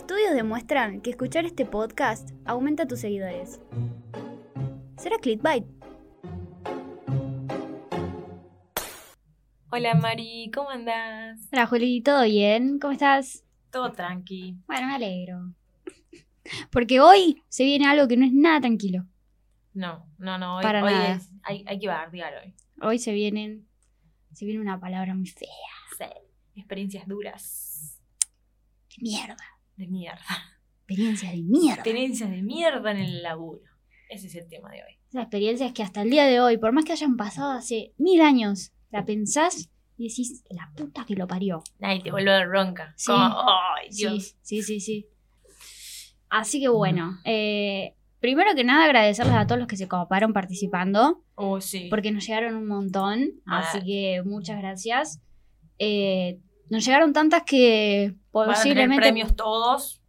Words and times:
Estudios 0.00 0.32
demuestran 0.34 1.02
que 1.02 1.10
escuchar 1.10 1.44
este 1.44 1.66
podcast 1.66 2.30
aumenta 2.46 2.86
tus 2.88 3.00
seguidores. 3.00 3.60
¿Será 4.96 5.18
clickbait? 5.18 5.66
Hola 9.70 9.94
Mari, 9.96 10.50
¿cómo 10.54 10.70
andás? 10.70 11.38
Hola 11.52 11.66
Juli, 11.66 12.00
¿todo 12.00 12.22
bien? 12.24 12.78
¿Cómo 12.78 12.94
estás? 12.94 13.44
Todo 13.70 13.92
tranqui. 13.92 14.56
Bueno, 14.66 14.86
me 14.86 14.94
alegro. 14.94 15.52
Porque 16.72 16.98
hoy 17.00 17.42
se 17.50 17.64
viene 17.64 17.86
algo 17.86 18.08
que 18.08 18.16
no 18.16 18.24
es 18.24 18.32
nada 18.32 18.62
tranquilo. 18.62 19.04
No, 19.74 20.06
no, 20.16 20.38
no. 20.38 20.56
Hoy, 20.56 20.62
Para 20.62 20.82
hoy 20.82 20.92
nada. 20.92 21.12
es- 21.16 21.30
hay, 21.42 21.62
hay 21.68 21.78
que 21.78 21.88
bardear 21.88 22.32
hoy. 22.42 22.54
Hoy 22.80 22.98
se 22.98 23.12
vienen. 23.12 23.68
Se 24.32 24.46
viene 24.46 24.60
una 24.62 24.80
palabra 24.80 25.14
muy 25.14 25.26
fea. 25.26 25.46
Sí. 25.98 26.06
Experiencias 26.56 27.06
duras. 27.06 28.00
De 28.88 29.02
mierda. 29.02 29.36
De 29.80 29.86
mierda. 29.88 30.20
Experiencias 30.86 31.32
de 31.32 31.42
mierda. 31.42 31.74
Experiencias 31.74 32.30
de 32.30 32.42
mierda 32.42 32.90
en 32.90 32.98
el 32.98 33.22
laburo. 33.22 33.62
Ese 34.10 34.26
es 34.26 34.34
el 34.34 34.46
tema 34.48 34.70
de 34.70 34.82
hoy. 34.82 34.98
Esas 35.08 35.22
experiencias 35.22 35.72
que 35.72 35.82
hasta 35.82 36.02
el 36.02 36.10
día 36.10 36.26
de 36.26 36.38
hoy, 36.40 36.58
por 36.58 36.72
más 36.72 36.84
que 36.84 36.92
hayan 36.92 37.16
pasado 37.16 37.52
hace 37.52 37.94
mil 37.96 38.20
años, 38.20 38.72
la 38.90 39.04
pensás 39.06 39.70
y 39.96 40.08
decís, 40.08 40.44
la 40.50 40.70
puta 40.76 41.04
que 41.06 41.14
lo 41.14 41.26
parió. 41.26 41.62
Nadie 41.78 42.02
te 42.02 42.10
vuelve 42.10 42.30
a 42.30 42.34
dar 42.34 42.48
bronca. 42.48 42.92
Sí. 42.96 43.10
Como, 43.10 43.24
ay, 43.24 43.88
Dios. 43.90 44.36
Sí, 44.42 44.62
sí, 44.62 44.62
sí, 44.62 44.80
sí. 44.80 45.06
Así 46.28 46.60
que 46.60 46.68
bueno, 46.68 47.18
eh, 47.24 47.94
primero 48.20 48.54
que 48.54 48.64
nada 48.64 48.84
agradecerles 48.84 49.34
a 49.34 49.46
todos 49.46 49.58
los 49.60 49.68
que 49.68 49.76
se 49.76 49.88
coparon 49.88 50.32
participando, 50.32 51.24
Oh, 51.34 51.60
sí. 51.60 51.86
porque 51.90 52.12
nos 52.12 52.26
llegaron 52.26 52.54
un 52.54 52.66
montón, 52.66 53.30
Ah. 53.46 53.60
así 53.60 53.80
que 53.84 54.22
muchas 54.24 54.58
gracias. 54.58 55.20
Eh, 55.78 56.38
nos 56.70 56.84
llegaron 56.84 57.12
tantas 57.12 57.42
que 57.42 58.14
Van 58.32 58.44
a 58.44 58.54
tener 58.54 58.56
posiblemente... 58.56 59.02
premios 59.02 59.36
todos. 59.36 60.00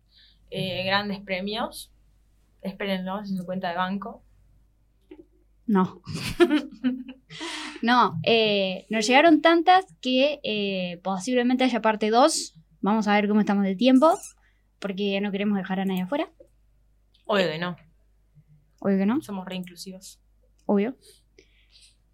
eh, 0.49 0.83
grandes 0.86 1.19
premios. 1.22 1.91
Espérenlos 2.61 3.30
en 3.30 3.38
su 3.38 3.45
cuenta 3.45 3.69
de 3.69 3.75
banco. 3.77 4.23
No. 5.66 6.02
no, 7.81 8.19
eh, 8.23 8.86
nos 8.89 9.08
llegaron 9.08 9.41
tantas 9.41 9.86
que 10.02 10.39
eh, 10.44 10.99
posiblemente 11.03 11.63
haya 11.63 11.81
parte 11.81 12.09
2. 12.09 12.55
Vamos 12.81 13.08
a 13.08 13.16
ver 13.16 13.27
cómo 13.27 13.39
estamos 13.39 13.64
de 13.64 13.75
tiempo, 13.75 14.17
porque 14.80 15.19
no 15.21 15.31
queremos 15.31 15.58
dejar 15.58 15.80
a 15.80 15.86
nadie 15.86 16.02
afuera. 16.02 16.30
Obvio 17.25 17.47
que 17.47 17.58
no. 17.58 17.77
Obvio 18.80 18.97
que 18.97 19.05
no, 19.05 19.21
Somos 19.21 19.45
re 19.45 19.55
inclusivos. 19.55 20.19
obvio. 20.66 20.95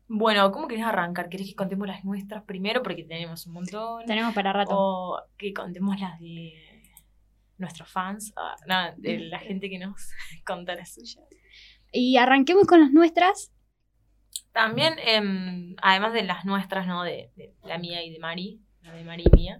Bueno, 0.07 0.51
¿cómo 0.51 0.67
querés 0.67 0.85
arrancar? 0.85 1.29
¿Querés 1.29 1.47
que 1.47 1.55
contemos 1.55 1.87
las 1.87 2.05
nuestras 2.05 2.43
primero? 2.43 2.81
Porque 2.81 3.03
tenemos 3.03 3.45
un 3.45 3.53
montón. 3.53 4.05
Tenemos 4.05 4.33
para 4.33 4.53
rato. 4.53 4.71
O 4.73 5.21
que 5.37 5.53
contemos 5.53 5.99
las 5.99 6.19
de 6.19 6.53
nuestros 7.57 7.89
fans. 7.89 8.33
Ah, 8.37 8.55
no, 8.67 9.01
de 9.01 9.19
la 9.29 9.39
gente 9.39 9.69
que 9.69 9.79
nos 9.79 10.09
conta 10.45 10.75
las 10.75 10.93
suyas. 10.93 11.25
Y 11.91 12.17
arranquemos 12.17 12.67
con 12.67 12.79
las 12.79 12.91
nuestras. 12.91 13.51
También, 14.53 14.95
em, 14.99 15.75
además 15.81 16.13
de 16.13 16.23
las 16.23 16.45
nuestras, 16.45 16.87
¿no? 16.87 17.03
De, 17.03 17.31
de 17.35 17.53
la 17.63 17.77
mía 17.77 18.03
y 18.03 18.11
de 18.11 18.19
Mari, 18.19 18.61
la 18.81 18.93
de 18.93 19.03
Mari 19.03 19.23
y 19.31 19.35
mía, 19.35 19.59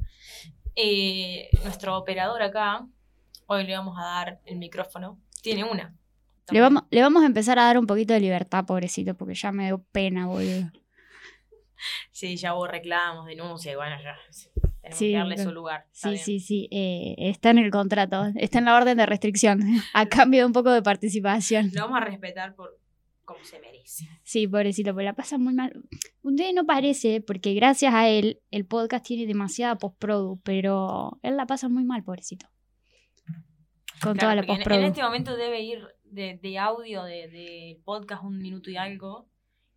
eh, 0.76 1.50
nuestro 1.64 1.98
operador 1.98 2.42
acá, 2.42 2.86
hoy 3.48 3.66
le 3.66 3.76
vamos 3.76 3.98
a 3.98 4.04
dar 4.04 4.42
el 4.46 4.58
micrófono. 4.58 5.20
Tiene 5.42 5.64
una. 5.64 5.96
Le 6.52 6.62
vamos, 6.62 6.84
le 6.90 7.02
vamos 7.02 7.24
a 7.24 7.26
empezar 7.26 7.60
a 7.60 7.64
dar 7.64 7.78
un 7.78 7.86
poquito 7.88 8.14
de 8.14 8.20
libertad, 8.22 8.66
pobrecito, 8.66 9.16
porque 9.16 9.34
ya 9.36 9.52
me 9.52 9.66
dio 9.66 9.84
pena, 9.92 10.28
boludo. 10.28 10.72
Sí, 12.12 12.36
ya 12.38 12.56
hubo 12.56 12.68
reclamos, 12.68 13.26
denuncias, 13.28 13.74
y 13.74 13.76
bueno, 13.76 13.96
ya. 14.02 14.16
Tenemos 14.82 14.98
Sí, 15.00 15.12
que 15.12 15.18
darle 15.18 15.36
pero- 15.36 15.50
su 15.50 15.54
lugar. 15.56 15.86
está 15.92 16.08
Sí, 16.10 16.14
bien. 16.14 16.24
sí, 16.26 16.40
sí. 16.40 16.68
eh, 16.72 17.16
está 17.18 17.50
en 17.50 17.58
el 17.60 17.70
contrato, 17.72 18.26
está 18.36 18.60
en 18.60 18.66
la 18.66 18.76
orden 18.76 18.98
de 18.98 19.06
restricción, 19.06 19.62
a 19.94 20.06
cambio 20.08 20.40
de 20.42 20.46
un 20.46 20.54
poco 20.54 20.72
de 20.72 20.82
participación. 20.82 21.72
Lo 21.74 21.82
vamos 21.82 21.98
a 22.02 22.06
respetar 22.06 22.56
por 22.56 22.80
como 23.26 23.44
se 23.44 23.60
merece. 23.60 24.08
Sí, 24.24 24.48
pobrecito, 24.48 24.96
pero 24.96 25.04
la 25.04 25.14
pasa 25.14 25.38
muy 25.38 25.54
mal. 25.54 25.74
Usted 26.22 26.54
no 26.54 26.66
parece, 26.66 27.20
porque 27.20 27.54
gracias 27.54 27.94
a 27.94 28.08
él, 28.08 28.40
el 28.52 28.66
podcast 28.66 29.06
tiene 29.06 29.26
demasiada 29.28 29.78
postprodu, 29.78 30.40
pero 30.44 31.20
él 31.24 31.36
la 31.36 31.46
pasa 31.46 31.68
muy 31.68 31.84
mal, 31.84 32.04
pobrecito. 32.04 32.48
Con 34.02 34.14
Claro, 34.14 34.20
toda 34.20 34.36
la 34.36 34.42
porque 34.44 34.52
en- 34.54 34.58
postprodu. 34.60 34.80
En, 34.80 34.86
este 34.86 35.04
momento 35.04 35.36
debe 35.36 35.62
ir 35.62 35.86
de, 36.12 36.40
de 36.42 36.58
audio 36.60 37.04
del 37.04 37.32
de 37.32 37.82
podcast 37.86 38.24
un 38.24 38.38
minuto 38.40 38.70
y 38.70 38.78
algo. 38.78 39.28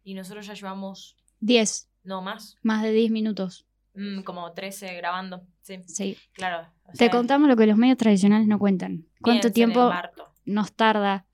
Y 0.02 0.14
nosotros 0.14 0.46
ya 0.46 0.54
llevamos, 0.54 1.16
10, 1.40 1.90
no 2.04 2.22
más, 2.22 2.56
más 2.62 2.82
de 2.82 2.92
10 2.92 3.10
minutos. 3.10 3.66
mm, 3.94 4.22
como 4.22 4.52
13 4.52 4.94
grabando. 4.94 5.42
Sí, 5.62 5.80
Sí. 5.86 6.16
claro. 6.32 6.68
o 6.84 6.92
Te 6.92 7.10
contamos 7.10 7.48
lo 7.48 7.56
que 7.56 7.66
los 7.66 7.76
medios 7.76 7.98
tradicionales 7.98 8.46
no 8.48 8.58
cuentan. 8.58 9.06
¿Cuánto 9.20 9.52
tiempo 9.52 9.90
nos 10.44 10.72
tarda? 10.72 11.26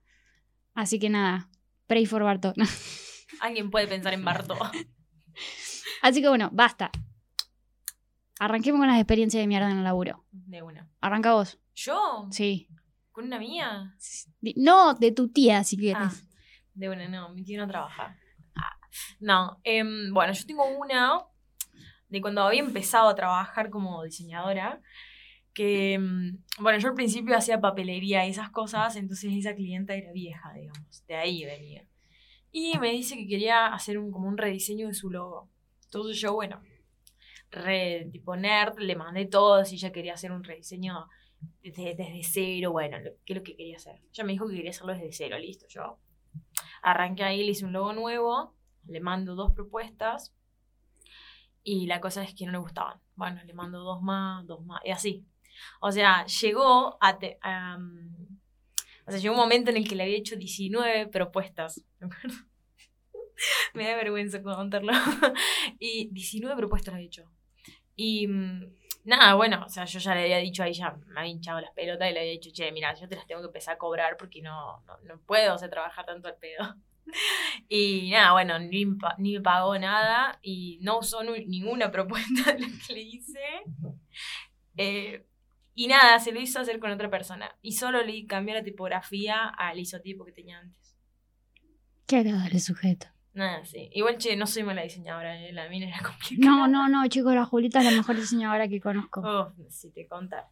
Así 0.74 0.98
que 0.98 1.08
nada, 1.10 1.48
pray 1.86 2.06
for 2.06 2.22
Barto. 2.24 2.52
Alguien 3.40 3.70
puede 3.70 3.86
pensar 3.86 4.12
en 4.14 4.24
Barto. 4.24 4.56
Así 6.02 6.20
que 6.22 6.28
bueno, 6.28 6.50
basta. 6.52 6.90
Arranquemos 8.38 8.78
con 8.80 8.88
las 8.88 8.98
experiencias 8.98 9.42
de 9.42 9.46
mierda 9.46 9.70
en 9.70 9.78
el 9.78 9.84
laburo. 9.84 10.24
De 10.30 10.62
una. 10.62 10.88
Arranca 11.00 11.32
vos. 11.32 11.58
¿Yo? 11.74 12.26
Sí. 12.30 12.68
¿Con 13.16 13.24
una 13.24 13.38
mía? 13.38 13.96
No, 14.56 14.92
de 14.92 15.10
tu 15.10 15.30
tía, 15.30 15.64
si 15.64 15.78
quieres. 15.78 15.96
Ah, 15.98 16.12
de 16.74 16.90
una, 16.90 17.08
no, 17.08 17.30
mi 17.30 17.44
tío 17.44 17.58
no 17.58 17.66
trabaja. 17.66 18.14
Ah, 18.54 18.76
no, 19.20 19.58
em, 19.64 20.12
bueno, 20.12 20.34
yo 20.34 20.44
tengo 20.44 20.66
una 20.66 21.20
de 22.10 22.20
cuando 22.20 22.42
había 22.42 22.60
empezado 22.60 23.08
a 23.08 23.14
trabajar 23.14 23.70
como 23.70 24.04
diseñadora, 24.04 24.82
que, 25.54 25.94
em, 25.94 26.42
bueno, 26.58 26.78
yo 26.78 26.88
al 26.88 26.94
principio 26.94 27.34
hacía 27.34 27.58
papelería 27.58 28.26
y 28.26 28.32
esas 28.32 28.50
cosas, 28.50 28.96
entonces 28.96 29.32
esa 29.32 29.54
clienta 29.54 29.94
era 29.94 30.12
vieja, 30.12 30.52
digamos, 30.52 31.06
de 31.06 31.16
ahí 31.16 31.42
venía. 31.46 31.88
Y 32.52 32.76
me 32.78 32.90
dice 32.90 33.16
que 33.16 33.26
quería 33.26 33.68
hacer 33.68 33.96
un, 33.96 34.12
como 34.12 34.28
un 34.28 34.36
rediseño 34.36 34.88
de 34.88 34.94
su 34.94 35.08
logo. 35.08 35.48
Entonces 35.84 36.20
yo, 36.20 36.34
bueno, 36.34 36.60
re, 37.50 38.10
tipo 38.12 38.36
nerd, 38.36 38.78
le 38.78 38.94
mandé 38.94 39.24
todo, 39.24 39.64
si 39.64 39.76
ella 39.76 39.90
quería 39.90 40.12
hacer 40.12 40.32
un 40.32 40.44
rediseño 40.44 41.08
desde, 41.62 41.94
desde 41.94 42.22
cero, 42.24 42.72
bueno, 42.72 42.98
lo- 43.00 43.12
qué 43.24 43.32
es 43.34 43.38
lo 43.38 43.42
que 43.44 43.56
quería 43.56 43.76
hacer. 43.76 44.00
Ella 44.12 44.24
me 44.24 44.32
dijo 44.32 44.48
que 44.48 44.54
quería 44.56 44.70
hacerlo 44.70 44.92
desde 44.94 45.12
cero, 45.12 45.38
listo, 45.38 45.66
yo 45.68 45.98
arranqué 46.82 47.24
ahí, 47.24 47.44
le 47.44 47.52
hice 47.52 47.64
un 47.66 47.72
logo 47.72 47.92
nuevo, 47.92 48.54
le 48.86 49.00
mando 49.00 49.34
dos 49.34 49.52
propuestas 49.52 50.34
y 51.62 51.86
la 51.86 52.00
cosa 52.00 52.22
es 52.22 52.34
que 52.34 52.46
no 52.46 52.52
le 52.52 52.58
gustaban. 52.58 53.00
Bueno, 53.14 53.40
le 53.44 53.52
mando 53.54 53.80
dos 53.80 54.02
más, 54.02 54.46
dos 54.46 54.64
más, 54.64 54.80
y 54.84 54.90
así. 54.90 55.24
O 55.80 55.90
sea, 55.92 56.24
llegó 56.26 56.96
a... 57.00 57.18
te- 57.18 57.38
mm, 57.42 58.36
o 59.06 59.10
sea, 59.10 59.20
llegó 59.20 59.34
un 59.34 59.40
momento 59.40 59.70
en 59.70 59.76
el 59.78 59.88
que 59.88 59.94
le 59.96 60.04
había 60.04 60.16
hecho 60.16 60.36
19 60.36 61.06
propuestas. 61.08 61.82
¿me 62.00 62.06
acuerdo? 62.08 62.36
Me 63.74 63.84
da 63.88 63.96
vergüenza 63.96 64.42
contarlo. 64.42 64.92
y 65.78 66.08
19 66.12 66.56
propuestas 66.56 66.92
le 66.94 66.98
había 66.98 67.06
hecho. 67.06 67.30
Y 67.96 68.26
mm, 68.28 68.64
nada, 69.06 69.34
bueno, 69.34 69.64
o 69.64 69.68
sea, 69.68 69.84
yo 69.84 69.98
ya 69.98 70.14
le 70.14 70.22
había 70.22 70.38
dicho 70.38 70.62
a 70.62 70.68
ella, 70.68 70.96
me 71.06 71.20
había 71.20 71.32
hinchado 71.32 71.60
las 71.60 71.72
pelotas 71.72 72.10
y 72.10 72.12
le 72.12 72.20
había 72.20 72.32
dicho, 72.32 72.50
che, 72.52 72.70
mira, 72.72 72.94
yo 72.94 73.08
te 73.08 73.16
las 73.16 73.26
tengo 73.26 73.40
que 73.40 73.46
empezar 73.46 73.74
a 73.74 73.78
cobrar 73.78 74.16
porque 74.16 74.42
no, 74.42 74.82
no, 74.86 74.98
no 75.04 75.20
puedo 75.20 75.54
o 75.54 75.58
sea, 75.58 75.70
trabajar 75.70 76.04
tanto 76.04 76.28
al 76.28 76.36
pedo. 76.36 76.74
Y 77.68 78.10
nada, 78.10 78.32
bueno, 78.32 78.58
ni, 78.58 78.84
ni 79.18 79.34
me 79.34 79.40
pagó 79.40 79.78
nada 79.78 80.40
y 80.42 80.80
no 80.82 80.98
usó 80.98 81.22
ninguna 81.22 81.90
propuesta 81.92 82.52
de 82.52 82.58
lo 82.58 82.66
que 82.84 82.94
le 82.94 83.00
hice. 83.00 83.40
Eh, 84.76 85.24
y 85.74 85.86
nada, 85.86 86.18
se 86.18 86.32
lo 86.32 86.40
hizo 86.40 86.58
hacer 86.58 86.80
con 86.80 86.90
otra 86.90 87.08
persona. 87.08 87.56
Y 87.62 87.72
solo 87.72 88.02
le 88.02 88.26
cambió 88.26 88.54
la 88.54 88.64
tipografía 88.64 89.46
al 89.46 89.78
isotipo 89.78 90.24
que 90.24 90.32
tenía 90.32 90.58
antes. 90.58 90.96
Qué 92.06 92.16
agradable 92.16 92.58
sujeto. 92.58 93.06
Nada, 93.36 93.66
sí. 93.66 93.90
Igual, 93.92 94.16
che, 94.16 94.34
no 94.34 94.46
soy 94.46 94.62
mala 94.62 94.82
diseñadora, 94.82 95.38
eh, 95.38 95.52
la 95.52 95.68
mina 95.68 95.88
era 95.88 95.98
complicada. 96.02 96.50
No, 96.56 96.66
no, 96.66 96.88
no, 96.88 97.06
chicos, 97.06 97.34
la 97.34 97.44
Julita 97.44 97.80
es 97.80 97.84
la 97.84 97.90
mejor 97.90 98.16
diseñadora 98.16 98.66
que 98.66 98.80
conozco. 98.80 99.20
Oh, 99.20 99.52
si 99.68 99.92
te 99.92 100.08
contara. 100.08 100.48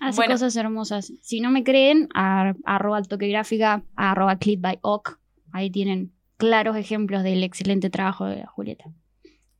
Hace 0.00 0.16
bueno. 0.16 0.32
cosas 0.32 0.56
hermosas. 0.56 1.12
Si 1.20 1.40
no 1.40 1.50
me 1.50 1.62
creen, 1.62 2.08
a, 2.14 2.54
arroba 2.64 3.02
toque 3.02 3.28
gráfica, 3.28 3.84
arroba 3.96 4.38
clip 4.38 4.62
by 4.62 4.78
oc. 4.80 5.20
Ahí 5.52 5.70
tienen 5.70 6.14
claros 6.38 6.76
ejemplos 6.76 7.22
del 7.22 7.42
excelente 7.42 7.90
trabajo 7.90 8.24
de 8.24 8.38
la 8.38 8.46
Julieta. 8.46 8.84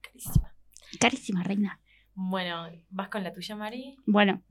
Carísima. 0.01 0.55
Carísima, 0.99 1.43
reina. 1.43 1.81
Bueno, 2.15 2.71
¿vas 2.89 3.09
con 3.11 3.23
la 3.23 3.35
tuya, 3.35 3.55
Mari? 3.55 3.99
Bueno, 4.07 4.43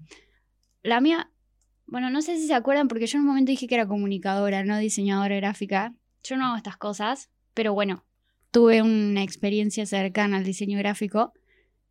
la 0.84 1.02
mía, 1.02 1.31
bueno, 1.88 2.12
no 2.12 2.22
sé 2.22 2.38
si 2.38 2.46
se 2.46 2.54
acuerdan 2.54 2.88
porque 2.88 3.07
yo 3.07 3.18
en 3.18 3.22
un 3.22 3.28
momento 3.30 3.50
dije 3.50 3.68
que 3.68 3.74
era 3.74 3.88
comunicadora, 3.88 4.63
no 4.63 4.78
diseñadora 4.78 5.36
gráfica. 5.38 5.96
Yo 6.24 6.38
no 6.38 6.46
hago 6.46 6.57
estas 6.57 6.78
cosas, 6.78 7.31
pero 7.56 7.74
bueno, 7.74 8.06
tuve 8.52 8.84
una 8.84 9.24
experiencia 9.24 9.86
cercana 9.88 10.38
al 10.38 10.44
diseño 10.44 10.78
gráfico 10.78 11.34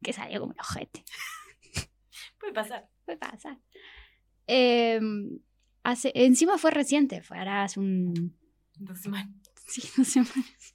que 0.03 0.13
salió 0.13 0.39
como 0.41 0.53
el 0.53 0.61
ojete. 0.61 1.03
Puede 2.39 2.53
pasar. 2.53 2.89
Puede 3.05 3.19
pasar. 3.19 3.59
Eh, 4.47 5.01
hace, 5.83 6.13
encima 6.15 6.57
fue 6.59 6.71
reciente, 6.71 7.21
fue 7.23 7.39
ahora 7.39 7.65
hace 7.65 7.81
un... 7.81 8.37
Dos 8.77 9.01
semanas. 9.01 9.35
Sí, 9.67 9.83
dos 9.97 10.07
semanas. 10.07 10.75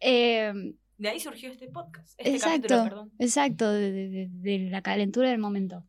Eh, 0.00 0.52
De 0.98 1.08
ahí 1.08 1.20
surgió 1.20 1.50
este 1.50 1.68
podcast. 1.68 2.14
Este 2.18 2.34
Exacto. 2.34 2.60
capítulo, 2.68 2.82
perdón. 2.84 3.12
exacto, 3.18 3.70
de, 3.72 3.92
de- 3.92 4.08
de- 4.08 4.28
de 4.30 4.70
la 4.70 4.82
calentura 4.82 5.30
del 5.30 5.38
momento. 5.38 5.84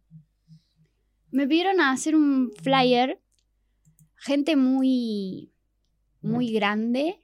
me 1.32 1.48
pidieron 1.48 1.80
a 1.82 1.92
hacer 1.92 2.16
un 2.16 2.52
flyer. 2.62 3.22
Gente 4.20 4.56
muy, 4.56 5.52
muy 6.22 6.52
grande 6.52 7.24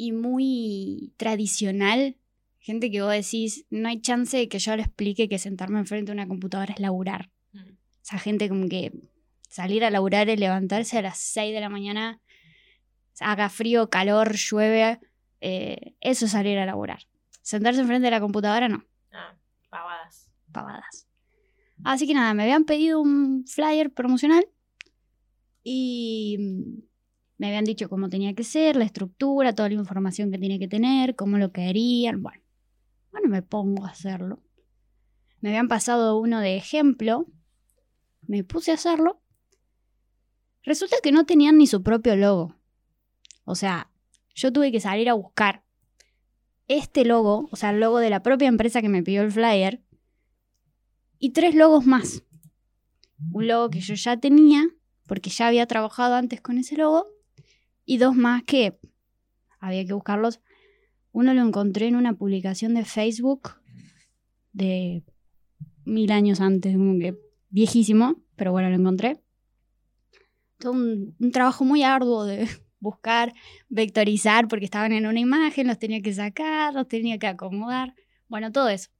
y 0.00 0.12
muy 0.12 1.12
tradicional. 1.18 2.16
Gente 2.58 2.90
que 2.90 3.02
vos 3.02 3.12
decís, 3.12 3.66
no 3.68 3.86
hay 3.90 4.00
chance 4.00 4.34
de 4.34 4.48
que 4.48 4.58
yo 4.58 4.74
le 4.74 4.80
explique 4.82 5.28
que 5.28 5.38
sentarme 5.38 5.78
enfrente 5.78 6.10
de 6.10 6.14
una 6.14 6.26
computadora 6.26 6.72
es 6.72 6.80
laburar. 6.80 7.28
Mm. 7.52 7.58
Esa 8.02 8.18
gente 8.18 8.48
como 8.48 8.66
que 8.70 8.92
salir 9.50 9.84
a 9.84 9.90
laburar 9.90 10.30
y 10.30 10.36
levantarse 10.38 10.96
a 10.96 11.02
las 11.02 11.18
6 11.18 11.52
de 11.52 11.60
la 11.60 11.68
mañana, 11.68 12.18
haga 13.20 13.50
frío, 13.50 13.90
calor, 13.90 14.36
llueve, 14.36 15.00
eh, 15.42 15.92
eso 16.00 16.24
es 16.24 16.30
salir 16.30 16.58
a 16.58 16.64
laburar. 16.64 17.02
Sentarse 17.42 17.82
enfrente 17.82 18.06
de 18.06 18.10
la 18.10 18.20
computadora, 18.20 18.68
no, 18.70 18.82
Ah, 19.12 19.36
pavadas. 19.68 20.30
pavadas. 20.50 21.06
Así 21.84 22.06
que 22.06 22.14
nada, 22.14 22.32
me 22.32 22.44
habían 22.44 22.64
pedido 22.64 23.02
un 23.02 23.44
flyer 23.46 23.92
promocional 23.92 24.46
y 25.62 26.36
mm, 26.38 26.89
me 27.40 27.46
habían 27.46 27.64
dicho 27.64 27.88
cómo 27.88 28.10
tenía 28.10 28.34
que 28.34 28.44
ser, 28.44 28.76
la 28.76 28.84
estructura, 28.84 29.54
toda 29.54 29.70
la 29.70 29.76
información 29.76 30.30
que 30.30 30.36
tenía 30.36 30.58
que 30.58 30.68
tener, 30.68 31.16
cómo 31.16 31.38
lo 31.38 31.52
querían. 31.52 32.22
Bueno, 32.22 32.42
bueno, 33.12 33.30
me 33.30 33.40
pongo 33.40 33.86
a 33.86 33.88
hacerlo. 33.88 34.42
Me 35.40 35.48
habían 35.48 35.66
pasado 35.66 36.18
uno 36.18 36.40
de 36.40 36.56
ejemplo, 36.56 37.24
me 38.26 38.44
puse 38.44 38.72
a 38.72 38.74
hacerlo. 38.74 39.22
Resulta 40.64 40.96
que 41.02 41.12
no 41.12 41.24
tenían 41.24 41.56
ni 41.56 41.66
su 41.66 41.82
propio 41.82 42.14
logo. 42.14 42.56
O 43.44 43.54
sea, 43.54 43.90
yo 44.34 44.52
tuve 44.52 44.70
que 44.70 44.80
salir 44.80 45.08
a 45.08 45.14
buscar 45.14 45.64
este 46.68 47.06
logo, 47.06 47.48
o 47.50 47.56
sea, 47.56 47.70
el 47.70 47.80
logo 47.80 48.00
de 48.00 48.10
la 48.10 48.22
propia 48.22 48.48
empresa 48.48 48.82
que 48.82 48.90
me 48.90 49.02
pidió 49.02 49.22
el 49.22 49.32
flyer, 49.32 49.82
y 51.18 51.30
tres 51.30 51.54
logos 51.54 51.86
más. 51.86 52.22
Un 53.32 53.48
logo 53.48 53.70
que 53.70 53.80
yo 53.80 53.94
ya 53.94 54.18
tenía, 54.18 54.68
porque 55.06 55.30
ya 55.30 55.46
había 55.46 55.64
trabajado 55.64 56.16
antes 56.16 56.42
con 56.42 56.58
ese 56.58 56.76
logo, 56.76 57.06
y 57.84 57.98
dos 57.98 58.14
más 58.14 58.42
que 58.44 58.78
había 59.58 59.84
que 59.84 59.92
buscarlos. 59.92 60.40
Uno 61.12 61.34
lo 61.34 61.42
encontré 61.42 61.88
en 61.88 61.96
una 61.96 62.14
publicación 62.14 62.74
de 62.74 62.84
Facebook 62.84 63.50
de 64.52 65.02
mil 65.84 66.12
años 66.12 66.40
antes, 66.40 66.76
viejísimo, 67.48 68.22
pero 68.36 68.52
bueno, 68.52 68.70
lo 68.70 68.76
encontré. 68.76 69.20
Todo 70.58 70.72
un, 70.72 71.16
un 71.18 71.32
trabajo 71.32 71.64
muy 71.64 71.82
arduo 71.82 72.24
de 72.24 72.48
buscar, 72.80 73.34
vectorizar, 73.68 74.48
porque 74.48 74.64
estaban 74.64 74.92
en 74.92 75.06
una 75.06 75.20
imagen, 75.20 75.66
los 75.66 75.78
tenía 75.78 76.00
que 76.00 76.14
sacar, 76.14 76.74
los 76.74 76.88
tenía 76.88 77.18
que 77.18 77.26
acomodar, 77.26 77.94
bueno, 78.28 78.52
todo 78.52 78.68
eso. 78.68 78.90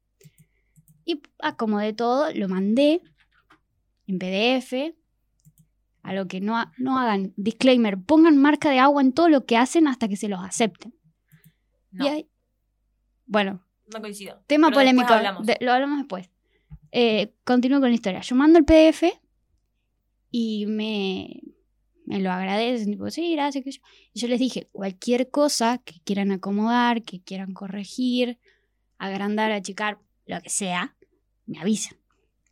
Y 1.04 1.22
acomodé 1.38 1.92
todo, 1.92 2.32
lo 2.34 2.48
mandé 2.48 3.02
en 4.06 4.18
PDF. 4.18 4.94
A 6.02 6.14
lo 6.14 6.26
que 6.28 6.40
no, 6.40 6.56
ha- 6.56 6.72
no 6.78 6.98
hagan, 6.98 7.32
disclaimer, 7.36 7.98
pongan 7.98 8.36
marca 8.38 8.70
de 8.70 8.78
agua 8.78 9.02
en 9.02 9.12
todo 9.12 9.28
lo 9.28 9.44
que 9.44 9.56
hacen 9.56 9.86
hasta 9.86 10.08
que 10.08 10.16
se 10.16 10.28
los 10.28 10.40
acepten. 10.40 10.94
No, 11.90 12.04
Y 12.04 12.08
ahí- 12.08 12.28
bueno, 13.26 13.64
no 13.92 14.00
coincido. 14.00 14.42
tema 14.46 14.68
Pero 14.68 14.80
polémico, 14.80 15.12
hablamos. 15.12 15.46
de- 15.46 15.58
lo 15.60 15.72
hablamos 15.72 15.98
después. 15.98 16.30
Eh, 16.92 17.34
continúo 17.44 17.80
con 17.80 17.88
la 17.90 17.94
historia. 17.94 18.20
Yo 18.20 18.34
mando 18.36 18.58
el 18.58 18.64
PDF 18.64 19.12
y 20.30 20.66
me, 20.66 21.40
me 22.06 22.20
lo 22.20 22.30
agradecen, 22.32 22.90
tipo, 22.92 23.10
sí, 23.10 23.32
gracias. 23.34 23.62
Que 23.64 23.72
yo. 23.72 23.80
Y 24.12 24.20
yo 24.20 24.28
les 24.28 24.38
dije, 24.40 24.68
cualquier 24.72 25.30
cosa 25.30 25.78
que 25.78 26.00
quieran 26.04 26.32
acomodar, 26.32 27.02
que 27.02 27.20
quieran 27.20 27.52
corregir, 27.52 28.38
agrandar, 28.98 29.52
achicar, 29.52 29.98
lo 30.26 30.40
que 30.40 30.50
sea, 30.50 30.96
me 31.46 31.58
avisan. 31.60 31.96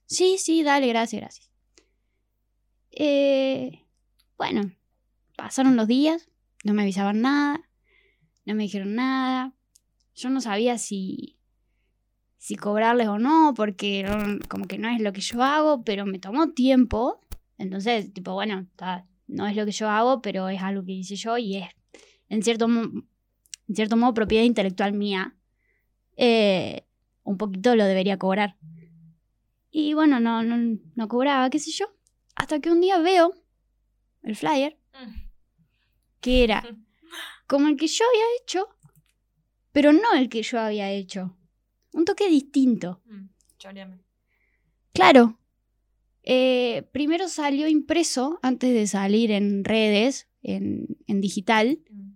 Sí, 0.06 0.37
sí, 0.39 0.62
dale, 0.62 0.87
gracias, 0.89 1.21
gracias. 1.23 1.48
Eh, 3.00 3.85
bueno, 4.37 4.73
pasaron 5.37 5.77
los 5.77 5.87
días, 5.87 6.29
no 6.65 6.75
me 6.75 6.83
avisaban 6.83 7.21
nada, 7.21 7.61
no 8.45 8.55
me 8.56 8.65
dijeron 8.65 8.97
nada. 8.97 9.55
Yo 10.17 10.31
no 10.31 10.41
sabía 10.41 10.79
si, 10.79 11.39
si 12.39 12.56
cobrarles 12.56 13.06
o 13.06 13.21
no, 13.21 13.55
porque 13.55 14.03
no- 14.03 14.41
como 14.49 14.67
que 14.67 14.79
no 14.79 14.89
es 14.89 15.00
lo 15.00 15.12
que 15.12 15.21
yo 15.21 15.45
hago, 15.45 15.85
pero 15.85 16.06
me 16.06 16.19
tomó 16.19 16.50
tiempo. 16.50 17.21
Entonces, 17.56 18.12
tipo, 18.12 18.35
bueno, 18.35 18.67
no 19.29 19.47
es 19.47 19.55
lo 19.55 19.65
que 19.65 19.71
yo 19.73 19.89
hago, 19.89 20.21
pero 20.21 20.49
es 20.49 20.61
algo 20.61 20.85
que 20.85 20.93
hice 20.93 21.15
yo 21.15 21.39
y 21.39 21.59
es, 21.59 21.69
en 22.29 22.43
cierto, 22.43 22.67
en 22.67 23.06
cierto 23.75 23.97
modo, 23.97 24.12
propiedad 24.12 24.45
intelectual 24.45 24.93
mía. 24.93 25.37
Eh, 26.17 26.85
un 27.23 27.37
poquito 27.39 27.77
lo 27.77 27.85
debería 27.85 28.19
cobrar. 28.19 28.56
Y 29.71 29.95
bueno, 29.95 30.19
no, 30.19 30.43
no, 30.43 30.79
no 30.97 31.09
cobraba, 31.09 31.49
qué 31.50 31.61
sé 31.61 31.71
yo. 31.71 31.87
Hasta 32.38 32.61
que 32.61 32.70
un 32.70 32.81
día 32.81 32.99
veo 32.99 33.35
el 34.23 34.37
flyer, 34.37 34.76
Mm. 34.94 35.14
que 36.20 36.44
era 36.44 36.64
como 37.46 37.69
el 37.69 37.76
que 37.76 37.87
yo 37.87 38.05
había 38.08 38.25
hecho, 38.43 38.69
pero 39.73 39.93
no 39.93 40.12
el 40.14 40.29
que 40.29 40.43
yo 40.43 40.58
había 40.58 40.90
hecho. 40.90 41.37
Un 41.93 42.05
toque 42.05 42.29
distinto. 42.29 43.00
Mm. 43.06 43.29
Claro. 44.93 45.35
eh, 46.31 46.82
primero 46.93 47.26
salió 47.29 47.69
impreso 47.69 48.38
antes 48.43 48.75
de 48.75 48.87
salir 48.87 49.31
en 49.31 49.64
redes, 49.64 50.29
en, 50.43 50.87
en 51.06 51.20
digital. 51.23 51.81
Mm. 51.90 52.11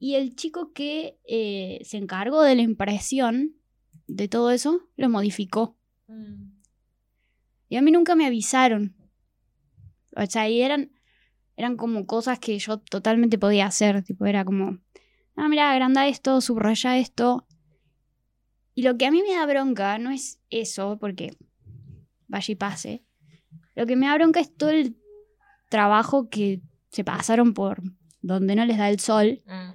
Y 0.00 0.14
el 0.16 0.34
chico 0.34 0.72
que 0.72 1.18
eh, 1.28 1.80
se 1.84 1.96
encargó 1.98 2.42
de 2.42 2.56
la 2.56 2.62
impresión 2.62 3.54
de 4.08 4.26
todo 4.28 4.50
eso, 4.50 4.88
lo 4.96 5.08
modificó. 5.08 5.76
Mm. 6.08 6.54
Y 7.68 7.76
a 7.76 7.82
mí 7.82 7.90
nunca 7.92 8.14
me 8.16 8.26
avisaron. 8.26 8.96
O 10.16 10.26
sea, 10.26 10.48
y 10.48 10.62
eran, 10.62 10.92
eran 11.56 11.76
como 11.76 12.06
cosas 12.06 12.38
que 12.38 12.58
yo 12.58 12.78
totalmente 12.78 13.38
podía 13.38 13.66
hacer. 13.66 14.02
Tipo, 14.02 14.26
era 14.26 14.44
como, 14.44 14.78
ah, 15.36 15.48
mira, 15.48 15.70
agranda 15.70 16.06
esto, 16.06 16.40
subraya 16.40 16.98
esto. 16.98 17.46
Y 18.74 18.82
lo 18.82 18.96
que 18.96 19.06
a 19.06 19.10
mí 19.10 19.22
me 19.22 19.34
da 19.34 19.46
bronca 19.46 19.98
no 19.98 20.10
es 20.10 20.40
eso, 20.50 20.98
porque 20.98 21.36
vaya 22.26 22.52
y 22.52 22.56
pase. 22.56 23.04
Lo 23.74 23.86
que 23.86 23.96
me 23.96 24.06
da 24.06 24.14
bronca 24.14 24.40
es 24.40 24.54
todo 24.54 24.70
el 24.70 24.96
trabajo 25.68 26.28
que 26.28 26.60
se 26.90 27.04
pasaron 27.04 27.54
por 27.54 27.82
donde 28.22 28.56
no 28.56 28.64
les 28.64 28.78
da 28.78 28.88
el 28.90 29.00
sol. 29.00 29.42
Mm. 29.46 29.70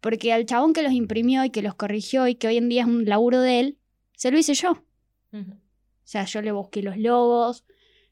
Porque 0.00 0.32
al 0.32 0.46
chabón 0.46 0.72
que 0.72 0.82
los 0.82 0.92
imprimió 0.92 1.44
y 1.44 1.50
que 1.50 1.62
los 1.62 1.74
corrigió 1.74 2.26
y 2.26 2.34
que 2.34 2.48
hoy 2.48 2.56
en 2.56 2.68
día 2.68 2.82
es 2.82 2.88
un 2.88 3.04
laburo 3.04 3.40
de 3.40 3.60
él, 3.60 3.78
se 4.16 4.30
lo 4.30 4.38
hice 4.38 4.54
yo. 4.54 4.82
O 5.32 6.12
sea, 6.12 6.24
yo 6.24 6.42
le 6.42 6.50
busqué 6.50 6.82
los 6.82 6.96
logos, 6.96 7.64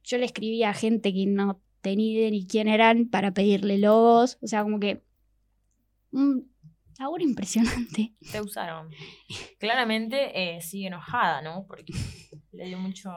yo 0.04 0.18
le 0.18 0.24
escribí 0.26 0.62
a 0.62 0.72
gente 0.72 1.12
que 1.12 1.26
no 1.26 1.60
idea 1.92 2.30
ni 2.30 2.46
quién 2.46 2.68
eran 2.68 3.08
para 3.08 3.32
pedirle 3.32 3.78
logos. 3.78 4.38
O 4.42 4.46
sea, 4.46 4.62
como 4.62 4.80
que. 4.80 5.02
Un 6.10 6.50
laburo 6.98 7.22
impresionante. 7.22 8.14
Te 8.32 8.40
usaron. 8.40 8.90
Claramente 9.58 10.56
eh, 10.56 10.60
sigue 10.60 10.88
enojada, 10.88 11.42
¿no? 11.42 11.66
Porque 11.66 11.92
le 12.52 12.66
dio 12.66 12.78
mucho. 12.78 13.10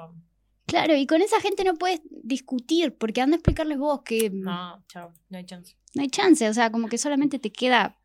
Claro, 0.65 0.95
y 0.95 1.05
con 1.05 1.21
esa 1.21 1.41
gente 1.41 1.63
no 1.63 1.75
puedes 1.75 2.01
discutir, 2.23 2.95
porque 2.97 3.21
anda 3.21 3.35
a 3.35 3.39
explicarles 3.39 3.77
vos 3.77 4.01
que 4.03 4.29
no. 4.29 4.51
No, 4.51 4.85
chao, 4.87 5.13
no 5.29 5.37
hay 5.37 5.45
chance. 5.45 5.75
hay 5.99 6.09
chance. 6.09 6.47
O 6.47 6.53
sea, 6.53 6.71
como 6.71 6.87
que 6.87 6.97
solamente 6.97 7.39
te 7.39 7.51
queda 7.51 7.97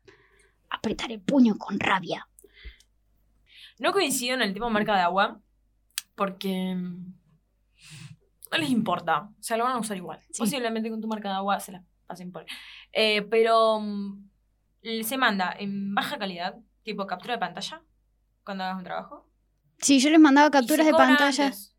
apretar 0.69 1.11
el 1.11 1.21
puño 1.21 1.57
con 1.57 1.79
rabia. 1.79 2.27
No 3.79 3.93
coincido 3.93 4.35
en 4.35 4.41
el 4.41 4.53
tema 4.53 4.69
marca 4.69 4.95
de 4.95 5.01
agua 5.01 5.41
porque 6.15 6.75
mm, 6.75 7.13
no 8.51 8.57
les 8.57 8.69
importa. 8.69 9.29
O 9.39 9.43
sea, 9.43 9.57
lo 9.57 9.63
van 9.63 9.73
a 9.73 9.79
usar 9.79 9.97
igual. 9.97 10.19
Sí. 10.31 10.39
Posiblemente 10.39 10.89
con 10.89 11.01
tu 11.01 11.07
marca 11.07 11.29
de 11.29 11.35
agua 11.35 11.59
se 11.59 11.71
la 11.73 11.83
pasen 12.05 12.31
por. 12.31 12.45
Eh, 12.93 13.21
pero 13.23 13.79
mm, 13.79 14.27
se 15.03 15.17
manda 15.17 15.53
en 15.57 15.93
baja 15.93 16.17
calidad, 16.17 16.55
tipo 16.83 17.05
captura 17.07 17.33
de 17.35 17.39
pantalla, 17.39 17.81
cuando 18.43 18.63
hagas 18.63 18.77
un 18.77 18.83
trabajo. 18.83 19.29
Sí, 19.79 19.99
yo 19.99 20.09
les 20.09 20.19
mandaba 20.19 20.49
capturas 20.49 20.85
de 20.85 20.93
pantalla. 20.93 21.45
antes. 21.45 21.73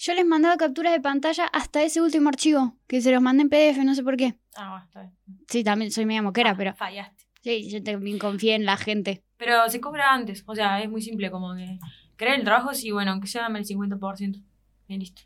Yo 0.00 0.14
les 0.14 0.24
mandaba 0.24 0.56
capturas 0.56 0.92
de 0.92 1.00
pantalla 1.00 1.46
hasta 1.46 1.82
ese 1.82 2.00
último 2.00 2.28
archivo, 2.28 2.76
que 2.86 3.00
se 3.00 3.10
los 3.10 3.20
mandé 3.20 3.42
en 3.42 3.48
PDF, 3.48 3.78
no 3.84 3.94
sé 3.96 4.02
por 4.04 4.16
qué. 4.16 4.38
Ah, 4.56 4.70
bueno, 4.70 4.84
está 4.84 5.00
bien. 5.02 5.16
Sí, 5.48 5.64
también 5.64 5.90
soy 5.90 6.06
media 6.06 6.22
moquera, 6.22 6.50
Ah, 6.50 6.54
pero 6.56 6.74
Fallaste. 6.74 7.24
sí, 7.42 7.68
yo 7.68 7.82
también 7.82 8.18
confié 8.18 8.54
en 8.54 8.64
la 8.64 8.76
gente. 8.76 9.24
Pero 9.36 9.68
se 9.68 9.80
cobra 9.80 10.12
antes. 10.12 10.44
O 10.46 10.54
sea, 10.54 10.80
es 10.80 10.88
muy 10.88 11.02
simple, 11.02 11.30
como 11.32 11.54
que 11.54 11.78
crear 12.16 12.38
el 12.38 12.44
trabajo, 12.44 12.74
sí, 12.74 12.90
bueno, 12.92 13.10
aunque 13.10 13.26
sea 13.26 13.46
el 13.48 13.64
50%. 13.64 14.40
Y 14.86 14.98
listo. 14.98 15.22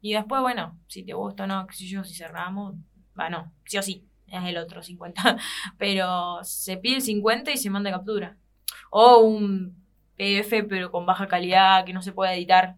Y 0.00 0.12
después, 0.12 0.40
bueno, 0.42 0.78
si 0.86 1.02
te 1.04 1.12
gusta 1.14 1.44
o 1.44 1.46
no, 1.46 1.66
qué 1.66 1.74
sé 1.74 1.86
yo, 1.86 2.04
si 2.04 2.14
cerramos, 2.14 2.74
bueno, 3.14 3.52
sí 3.64 3.78
o 3.78 3.82
sí, 3.82 4.06
es 4.26 4.44
el 4.44 4.56
otro 4.58 4.82
50. 4.82 5.36
Pero 5.78 6.38
se 6.44 6.76
pide 6.76 6.96
el 6.96 7.02
50 7.02 7.50
y 7.50 7.56
se 7.56 7.70
manda 7.70 7.90
captura. 7.90 8.36
O 8.90 9.18
un 9.20 9.76
PDF, 10.16 10.64
pero 10.68 10.90
con 10.90 11.06
baja 11.06 11.28
calidad, 11.28 11.84
que 11.84 11.92
no 11.92 12.02
se 12.02 12.12
puede 12.12 12.34
editar. 12.34 12.76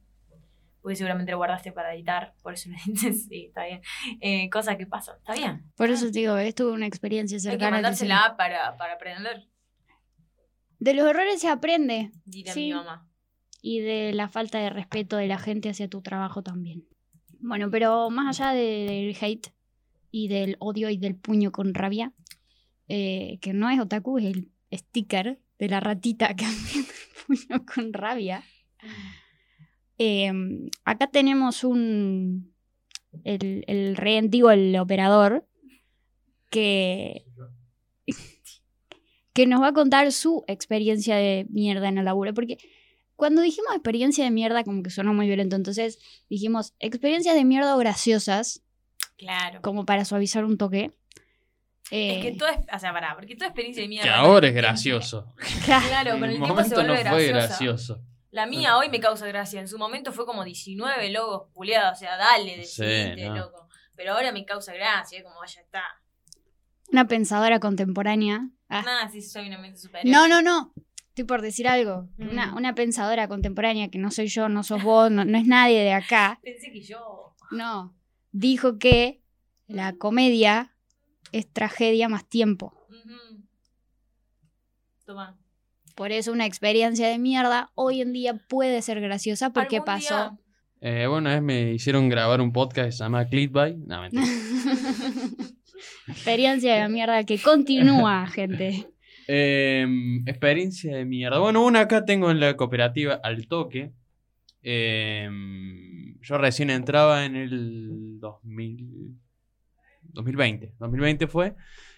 Porque 0.82 0.96
seguramente 0.96 1.30
lo 1.32 1.38
guardaste 1.38 1.72
para 1.72 1.94
editar, 1.94 2.34
por 2.42 2.54
eso 2.54 2.70
me 2.70 2.76
dices, 2.86 3.26
sí, 3.28 3.46
está 3.48 3.64
bien. 3.66 3.82
Eh, 4.20 4.48
cosas 4.50 4.76
que 4.76 4.86
pasan, 4.86 5.16
está 5.18 5.34
bien. 5.34 5.70
Por 5.76 5.90
eso 5.90 6.06
te 6.06 6.12
digo, 6.20 6.36
estuve 6.38 6.72
una 6.72 6.86
experiencia 6.86 7.36
Hay 7.36 7.42
que 7.42 7.50
cercana. 7.50 7.76
al 7.78 7.92
diseño. 7.92 8.08
mandársela 8.14 8.36
para, 8.36 8.76
para 8.78 8.94
aprender, 8.94 9.46
De 10.78 10.94
los 10.94 11.06
errores 11.06 11.40
se 11.40 11.48
aprende 11.48 12.10
dirá 12.24 12.52
Sí. 12.54 12.66
mi 12.68 12.72
mamá. 12.74 13.06
y 13.62 13.80
de 13.80 14.12
la 14.14 14.28
falta 14.28 14.58
de 14.58 14.70
respeto 14.70 15.16
de 15.18 15.26
la 15.26 15.38
gente 15.38 15.68
hacia 15.68 15.88
tu 15.88 16.00
trabajo 16.00 16.42
también. 16.42 16.86
Bueno, 17.40 17.70
pero 17.70 18.10
más 18.10 18.38
allá 18.40 18.52
de- 18.52 18.86
del 18.86 19.16
hate 19.20 19.52
y 20.10 20.28
del 20.28 20.56
odio 20.58 20.90
y 20.90 20.96
del 20.98 21.16
puño 21.16 21.52
con 21.52 21.74
rabia, 21.74 22.12
eh, 22.88 23.38
que 23.40 23.52
no 23.52 23.70
es 23.70 23.80
otaku, 23.80 24.18
es 24.18 24.24
el 24.26 24.50
sticker 24.72 25.40
de 25.58 25.68
la 25.68 25.80
ratita 25.80 26.34
que 26.34 26.44
el 26.76 26.86
puño 27.26 27.64
con 27.66 27.92
rabia. 27.92 28.42
Eh, 29.98 30.32
acá 30.84 31.06
tenemos 31.10 31.64
un. 31.64 32.54
El, 33.24 33.64
el 33.66 33.96
rey 33.96 34.16
antiguo, 34.16 34.50
el 34.50 34.76
operador, 34.78 35.46
que. 36.50 37.24
que 39.32 39.46
nos 39.46 39.62
va 39.62 39.68
a 39.68 39.72
contar 39.72 40.10
su 40.12 40.44
experiencia 40.48 41.16
de 41.16 41.46
mierda 41.50 41.88
en 41.88 41.98
el 41.98 42.04
laburo. 42.04 42.34
Porque 42.34 42.58
cuando 43.20 43.40
dijimos 43.42 43.72
experiencia 43.74 44.24
de 44.24 44.30
mierda, 44.32 44.64
como 44.64 44.82
que 44.82 44.90
sonó 44.90 45.14
muy 45.14 45.26
violento. 45.26 45.54
Entonces 45.54 45.98
dijimos 46.28 46.74
experiencias 46.80 47.34
de 47.36 47.44
mierda 47.44 47.76
o 47.76 47.78
graciosas, 47.78 48.62
Claro. 49.16 49.60
como 49.62 49.84
para 49.86 50.04
suavizar 50.04 50.44
un 50.44 50.56
toque. 50.58 50.90
Es 51.92 52.22
que 52.22 52.28
Eh, 52.28 52.36
toda, 52.38 52.58
o 52.72 52.78
sea, 52.78 52.92
pará, 52.92 53.14
porque 53.16 53.34
toda 53.36 53.48
experiencia 53.48 53.82
de 53.82 53.88
mierda. 53.88 54.04
Que 54.08 54.14
ahora 54.14 54.48
es 54.48 54.54
gracioso. 54.62 55.26
Claro, 55.66 56.12
con 56.12 56.24
en 56.24 56.24
el 56.24 56.30
el 56.30 56.36
tiempo 56.38 56.46
se 56.46 56.52
momento 56.54 56.74
vuelve 56.76 57.04
no 57.04 57.10
fue 57.10 57.26
graciosa. 57.26 57.46
gracioso. 57.48 58.02
La 58.30 58.46
mía 58.46 58.76
hoy 58.78 58.88
me 58.88 59.00
causa 59.00 59.26
gracia. 59.26 59.60
En 59.60 59.68
su 59.68 59.76
momento 59.76 60.12
fue 60.12 60.24
como 60.24 60.44
19 60.44 61.10
logos 61.10 61.48
culiados. 61.52 61.96
O 61.96 62.00
sea, 62.00 62.16
dale, 62.16 62.64
Sí, 62.64 62.82
decidite, 62.82 63.28
no. 63.28 63.36
loco. 63.36 63.68
Pero 63.96 64.12
ahora 64.14 64.30
me 64.32 64.44
causa 64.44 64.72
gracia. 64.72 65.18
Es 65.18 65.24
como, 65.24 65.44
ya 65.44 65.60
está. 65.60 65.82
una 66.92 67.06
pensadora 67.06 67.58
contemporánea. 67.60 68.48
Ah, 68.68 68.82
Nada, 68.82 69.08
sí 69.10 69.20
soy 69.20 69.48
una 69.48 69.58
mente 69.58 69.78
superior. 69.78 70.12
No, 70.14 70.28
no, 70.28 70.42
no. 70.42 70.72
Estoy 71.20 71.36
por 71.36 71.42
decir 71.42 71.68
algo. 71.68 72.08
Mm. 72.16 72.28
Una, 72.30 72.54
una 72.54 72.74
pensadora 72.74 73.28
contemporánea 73.28 73.90
que 73.90 73.98
no 73.98 74.10
soy 74.10 74.28
yo, 74.28 74.48
no 74.48 74.62
sos 74.62 74.82
vos, 74.82 75.10
no, 75.10 75.26
no 75.26 75.36
es 75.36 75.46
nadie 75.46 75.80
de 75.80 75.92
acá. 75.92 76.40
Pensé 76.42 76.72
que 76.72 76.80
yo. 76.80 77.34
No. 77.50 77.94
Dijo 78.32 78.78
que 78.78 79.20
la 79.66 79.92
comedia 79.92 80.74
es 81.32 81.46
tragedia 81.52 82.08
más 82.08 82.26
tiempo. 82.26 82.74
Toma. 85.04 85.38
Por 85.94 86.10
eso 86.10 86.32
una 86.32 86.46
experiencia 86.46 87.06
de 87.08 87.18
mierda 87.18 87.70
hoy 87.74 88.00
en 88.00 88.14
día 88.14 88.34
puede 88.48 88.80
ser 88.80 89.02
graciosa 89.02 89.52
porque 89.52 89.82
pasó. 89.82 90.38
Eh, 90.80 91.06
bueno, 91.06 91.28
una 91.28 91.34
vez 91.34 91.42
me 91.42 91.72
hicieron 91.74 92.08
grabar 92.08 92.40
un 92.40 92.52
podcast 92.52 92.86
que 92.86 92.92
se 92.92 93.04
llama 93.04 93.26
Clickbait. 93.26 93.76
No, 93.76 94.00
mentira. 94.00 94.24
experiencia 96.08 96.82
de 96.82 96.88
mierda 96.88 97.24
que 97.24 97.38
continúa, 97.38 98.26
gente. 98.32 98.86
Eh, 99.32 99.86
experiencia 100.26 100.96
de 100.96 101.04
mierda. 101.04 101.38
Bueno, 101.38 101.64
una 101.64 101.82
acá 101.82 102.04
tengo 102.04 102.32
en 102.32 102.40
la 102.40 102.56
cooperativa 102.56 103.14
Al 103.22 103.46
Toque. 103.46 103.92
Eh, 104.60 105.30
yo 106.20 106.36
recién 106.36 106.68
entraba 106.68 107.24
en 107.24 107.36
el 107.36 108.18
2000, 108.18 109.14
2020. 110.02 110.74
2020 110.80 111.28
fue. 111.28 111.54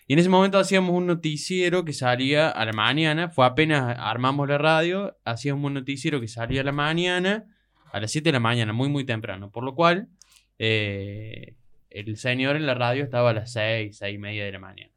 Y 0.07 0.12
en 0.12 0.19
ese 0.19 0.29
momento 0.29 0.59
hacíamos 0.59 0.95
un 0.95 1.07
noticiero 1.07 1.87
que 1.87 1.95
salía 1.95 2.51
a 2.51 2.67
la 2.67 2.75
mañana. 2.75 3.31
Fue 3.31 3.47
apenas 3.47 3.97
armamos 3.99 4.47
la 4.47 4.59
radio. 4.59 5.17
Hacíamos 5.25 5.65
un 5.65 5.73
noticiero 5.73 6.21
que 6.21 6.29
salía 6.29 6.61
a 6.61 6.65
la 6.65 6.73
mañana. 6.73 7.47
A 7.93 8.01
las 8.01 8.11
7 8.11 8.29
de 8.29 8.33
la 8.35 8.41
mañana, 8.41 8.75
muy, 8.75 8.91
muy 8.91 9.07
temprano. 9.07 9.51
Por 9.51 9.65
lo 9.65 9.75
cual, 9.75 10.09
eh, 10.59 11.57
el 11.89 12.19
señor 12.19 12.57
en 12.57 12.67
la 12.67 12.75
radio 12.75 13.03
estaba 13.03 13.31
a 13.31 13.33
las 13.33 13.53
6, 13.55 13.97
6 13.97 14.15
y 14.15 14.19
media 14.19 14.45
de 14.45 14.53
la 14.53 14.59
mañana. 14.59 14.92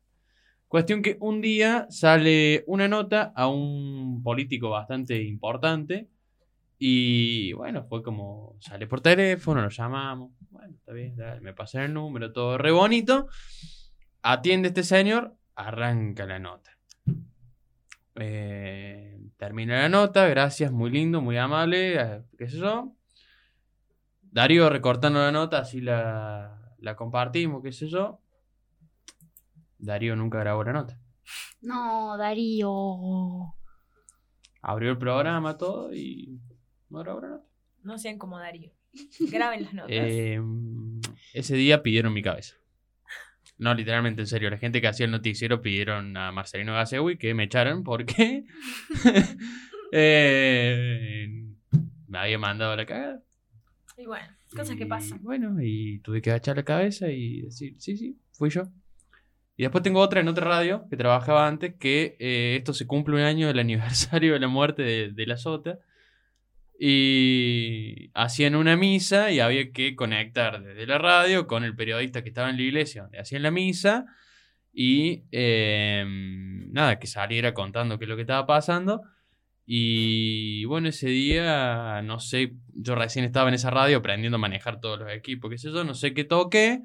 Cuestión 0.67 1.01
que 1.01 1.17
un 1.19 1.41
día 1.41 1.88
sale 1.89 2.63
una 2.67 2.88
nota 2.88 3.31
a 3.36 3.48
un 3.48 4.22
político 4.24 4.72
bastante 4.72 5.22
importante 5.24 6.10
y 6.77 7.53
bueno, 7.53 7.86
fue 7.86 8.03
como 8.03 8.57
sale 8.60 8.88
por 8.88 9.00
teléfono, 9.01 9.62
lo 9.62 9.69
llamamos, 9.69 10.31
bueno, 10.50 10.75
está 10.75 10.91
bien, 10.91 11.15
me 11.41 11.53
pasan 11.53 11.84
el 11.84 11.93
número, 11.93 12.34
todo 12.34 12.57
re 12.57 12.72
bonito. 12.72 13.27
Atiende 14.22 14.69
este 14.69 14.84
señor, 14.84 15.36
arranca 15.55 16.25
la 16.25 16.39
nota. 16.39 16.72
Eh, 18.15 19.17
termina 19.38 19.81
la 19.81 19.89
nota, 19.89 20.27
gracias, 20.27 20.72
muy 20.72 20.89
lindo, 20.89 21.22
muy 21.22 21.38
amable, 21.38 22.01
eh, 22.01 22.22
qué 22.38 22.50
sé 22.50 22.57
yo. 22.57 22.95
Darío 24.22 24.69
recortando 24.69 25.19
la 25.19 25.31
nota, 25.31 25.60
así 25.60 25.79
la, 25.79 26.74
la 26.79 26.95
compartimos, 26.95 27.62
qué 27.63 27.72
sé 27.72 27.88
yo. 27.88 28.19
Darío 29.86 30.15
nunca 30.15 30.39
grabó 30.39 30.63
la 30.63 30.74
nota. 30.74 31.00
No, 31.62 32.18
Darío. 32.18 33.54
Abrió 34.62 34.92
el 34.92 34.98
programa, 34.98 35.58
todo 35.58 35.94
y 35.94 36.39
no 36.89 37.00
grabó 37.00 37.22
la 37.22 37.27
nota. 37.30 37.46
No 37.84 37.98
sean 37.98 38.18
como 38.18 38.39
Darío. 38.39 38.72
Graben 39.20 39.63
las 39.63 39.74
notas. 39.74 39.92
Eh, 39.92 40.42
ese 41.34 41.56
día 41.56 41.84
pidieron 41.84 42.13
mi 42.13 42.22
cabeza. 42.22 42.56
No, 43.58 43.74
literalmente, 43.74 44.22
en 44.22 44.27
serio. 44.27 44.50
La 44.50 44.58
gente 44.58 44.82
que 44.82 44.88
hacía 44.88 45.06
el 45.06 45.12
noticiero 45.12 45.62
pidieron 45.62 46.18
a 46.18 46.32
Marcelino 46.32 46.74
Gasewi 46.74 47.18
que 47.18 47.34
me 47.34 47.44
echaran 47.44 47.84
porque 47.84 48.46
eh, 49.92 51.46
me 52.08 52.18
había 52.18 52.39
mandado 52.39 52.72
a 52.72 52.75
la 52.75 52.86
cagada. 52.86 53.24
y 53.98 54.06
bueno, 54.06 54.27
cosas 54.56 54.75
que 54.75 54.86
pasan. 54.86 55.22
Bueno, 55.22 55.58
y 55.62 56.00
tuve 56.00 56.22
que 56.22 56.32
agachar 56.32 56.58
la 56.58 56.63
cabeza 56.63 57.10
y 57.10 57.44
decir, 57.44 57.75
sí, 57.80 57.98
sí, 57.98 58.20
fui 58.32 58.50
yo. 58.50 58.63
Y 59.57 59.63
después 59.63 59.83
tengo 59.83 60.01
otra 60.01 60.19
en 60.19 60.27
otra 60.27 60.45
radio 60.45 60.85
que 60.89 60.97
trabajaba 60.97 61.47
antes, 61.47 61.75
que 61.75 62.17
eh, 62.19 62.55
esto 62.57 62.74
se 62.74 62.88
cumple 62.88 63.15
un 63.15 63.21
año 63.21 63.47
del 63.47 63.59
aniversario 63.65 64.33
de 64.33 64.39
la 64.39 64.47
muerte 64.47 64.83
de, 64.83 65.25
la 65.25 65.38
Sota. 65.38 65.79
Y 66.77 68.12
hacían 68.13 68.55
una 68.55 68.75
misa 68.75 69.31
y 69.31 69.39
había 69.39 69.71
que 69.71 69.95
conectar 69.95 70.62
desde 70.62 70.85
la 70.85 70.97
radio 70.97 71.47
con 71.47 71.63
el 71.63 71.74
periodista 71.74 72.21
que 72.21 72.29
estaba 72.29 72.50
en 72.50 72.57
la 72.57 72.63
iglesia 72.63 73.03
donde 73.03 73.19
hacían 73.19 73.43
la 73.43 73.51
misa. 73.51 74.05
Y 74.74 75.24
eh, 75.31 76.03
nada, 76.71 77.00
que 77.00 77.07
saliera 77.07 77.53
contando 77.53 77.97
qué 77.97 78.05
es 78.05 78.09
lo 78.09 78.17
que 78.17 78.24
estaba 78.24 78.45
pasando. 78.45 79.03
Y 79.65 80.65
bueno, 80.65 80.89
ese 80.89 81.07
día, 81.07 82.01
no 82.03 82.19
sé, 82.19 82.53
yo 82.75 82.93
recién 82.95 83.25
estaba 83.25 83.50
en 83.50 83.55
esa 83.55 83.71
radio 83.71 83.97
aprendiendo 83.97 84.35
a 84.35 84.39
manejar 84.39 84.79
todos 84.79 85.00
los 85.00 85.12
equipos, 85.12 85.50
qué 85.50 85.57
sé 85.57 85.71
yo, 85.71 85.83
no 85.83 85.95
sé 85.95 86.13
qué 86.13 86.24
toqué, 86.24 86.83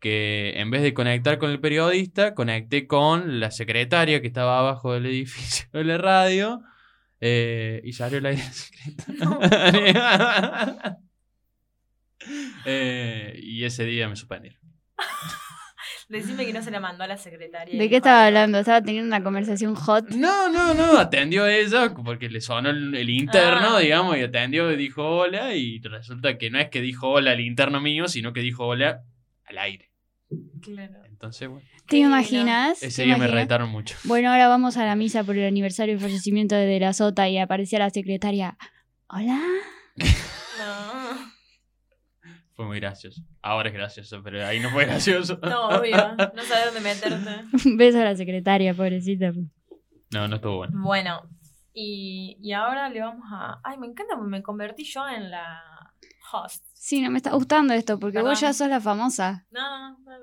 que 0.00 0.54
en 0.56 0.70
vez 0.70 0.82
de 0.82 0.94
conectar 0.94 1.38
con 1.38 1.50
el 1.50 1.60
periodista, 1.60 2.34
conecté 2.34 2.86
con 2.86 3.38
la 3.40 3.50
secretaria 3.50 4.20
que 4.20 4.26
estaba 4.26 4.58
abajo 4.58 4.92
del 4.94 5.06
edificio 5.06 5.66
de 5.72 5.84
la 5.84 5.98
radio 5.98 6.62
eh, 7.20 7.80
y 7.84 7.92
salió 7.92 8.18
el 8.18 8.26
aire 8.26 8.42
secretaria. 8.42 9.16
Eh, 12.66 13.38
y 13.42 13.64
ese 13.64 13.84
día 13.86 14.06
me 14.08 14.14
suspendieron. 14.14 14.60
Decime 16.10 16.44
que 16.44 16.52
no 16.52 16.62
se 16.62 16.70
la 16.70 16.80
mandó 16.80 17.04
a 17.04 17.06
la 17.06 17.16
secretaria. 17.16 17.78
¿De 17.80 17.88
qué 17.88 17.96
estaba 17.96 18.26
hablando? 18.26 18.58
Estaba 18.58 18.82
teniendo 18.82 19.06
una 19.06 19.22
conversación 19.22 19.74
hot. 19.76 20.10
No, 20.10 20.50
no, 20.50 20.74
no, 20.74 20.98
atendió 20.98 21.46
ella 21.46 21.94
porque 21.94 22.28
le 22.28 22.40
sonó 22.40 22.70
el, 22.70 22.94
el 22.94 23.08
interno, 23.08 23.76
Ah. 23.76 23.80
digamos, 23.80 24.16
y 24.18 24.22
atendió 24.22 24.70
y 24.72 24.76
dijo 24.76 25.02
hola, 25.08 25.54
y 25.54 25.80
resulta 25.80 26.36
que 26.36 26.50
no 26.50 26.58
es 26.58 26.68
que 26.68 26.80
dijo 26.80 27.08
hola 27.08 27.30
al 27.30 27.40
interno 27.40 27.80
mío, 27.80 28.08
sino 28.08 28.32
que 28.32 28.40
dijo 28.40 28.66
hola 28.66 29.02
al 29.44 29.58
aire. 29.58 29.89
Claro. 30.62 30.94
Entonces, 31.06 31.48
bueno, 31.48 31.66
¿Te 31.86 31.96
imaginas? 31.98 32.82
ese 32.82 33.02
¿Te 33.02 33.06
día 33.06 33.16
me 33.16 33.26
retaron 33.26 33.68
mucho. 33.70 33.96
Bueno, 34.04 34.30
ahora 34.30 34.46
vamos 34.48 34.76
a 34.76 34.84
la 34.84 34.94
misa 34.96 35.24
por 35.24 35.36
el 35.36 35.46
aniversario 35.46 35.94
del 35.94 36.02
fallecimiento 36.02 36.54
de 36.54 36.66
De 36.66 36.80
la 36.80 36.92
Sota 36.92 37.28
y 37.28 37.38
aparecía 37.38 37.78
la 37.78 37.90
secretaria. 37.90 38.56
Hola. 39.08 39.40
No. 39.96 41.30
Fue 42.54 42.66
muy 42.66 42.78
gracioso. 42.78 43.22
Ahora 43.42 43.70
es 43.70 43.74
gracioso, 43.74 44.22
pero 44.22 44.46
ahí 44.46 44.60
no 44.60 44.68
fue 44.68 44.84
gracioso. 44.84 45.38
No, 45.42 45.68
obvio. 45.68 45.96
No 45.96 46.42
sabes 46.42 46.66
dónde 46.66 46.80
meterte. 46.80 47.68
Un 47.68 47.76
beso 47.78 47.98
a 48.00 48.04
la 48.04 48.14
secretaria, 48.16 48.74
pobrecita. 48.74 49.32
No, 50.12 50.28
no 50.28 50.36
estuvo 50.36 50.58
bueno. 50.58 50.78
Bueno, 50.82 51.22
y, 51.72 52.36
y 52.42 52.52
ahora 52.52 52.90
le 52.90 53.00
vamos 53.00 53.24
a. 53.32 53.60
Ay, 53.64 53.78
me 53.78 53.86
encanta 53.86 54.14
porque 54.14 54.30
me 54.30 54.42
convertí 54.42 54.84
yo 54.84 55.08
en 55.08 55.30
la 55.30 55.69
host. 56.32 56.64
Sí, 56.74 57.00
no 57.02 57.10
me 57.10 57.18
está 57.18 57.30
gustando 57.32 57.74
esto 57.74 57.98
porque 57.98 58.18
vos 58.20 58.30
Perdón. 58.40 58.42
ya 58.42 58.52
sos 58.52 58.68
la 58.68 58.80
famosa. 58.80 59.46
No, 59.50 59.60
no, 59.60 59.98
no, 59.98 60.10
no, 60.10 60.18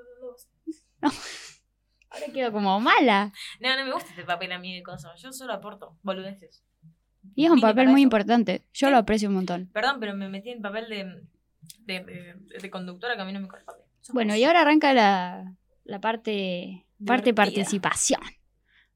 no. 1.01 1.09
Ahora 2.09 2.25
quedo 2.33 2.51
como 2.51 2.79
mala. 2.79 3.31
No, 3.59 3.75
no 3.77 3.85
me 3.85 3.93
gusta 3.93 4.09
este 4.11 4.23
papel 4.23 4.51
a 4.51 4.59
mí 4.59 4.75
de 4.75 4.81
cosas. 4.83 5.19
Yo 5.21 5.31
solo 5.33 5.53
aporto 5.53 5.97
boludeces. 6.03 6.63
Y 7.35 7.45
es 7.45 7.51
un 7.51 7.59
papel 7.59 7.87
muy 7.89 8.01
eso. 8.01 8.05
importante. 8.05 8.65
Yo 8.73 8.89
lo 8.89 8.97
aprecio 8.97 9.27
un 9.29 9.35
montón. 9.35 9.69
Perdón, 9.73 9.97
pero 9.99 10.15
me 10.15 10.29
metí 10.29 10.49
en 10.49 10.61
papel 10.61 10.87
de, 10.89 11.03
de, 11.81 12.03
de- 12.03 12.59
de 12.61 12.69
conductora 12.69 13.15
que 13.15 13.21
a 13.21 13.25
mí 13.25 13.33
no 13.33 13.41
me 13.41 13.47
corresponde. 13.47 13.83
Bueno, 14.13 14.33
vos. 14.33 14.39
y 14.39 14.45
ahora 14.45 14.61
arranca 14.61 14.93
la, 14.93 15.53
la 15.83 15.99
parte, 15.99 16.87
parte 17.05 17.33
participación. 17.33 18.21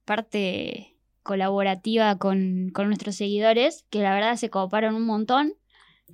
Parte 0.06 0.98
colaborativa 1.24 2.18
con, 2.18 2.70
con 2.74 2.88
nuestros 2.88 3.16
seguidores, 3.16 3.86
que 3.90 4.00
la 4.00 4.14
verdad 4.14 4.36
se 4.38 4.50
coparon 4.50 4.96
un 4.96 5.06
montón, 5.06 5.54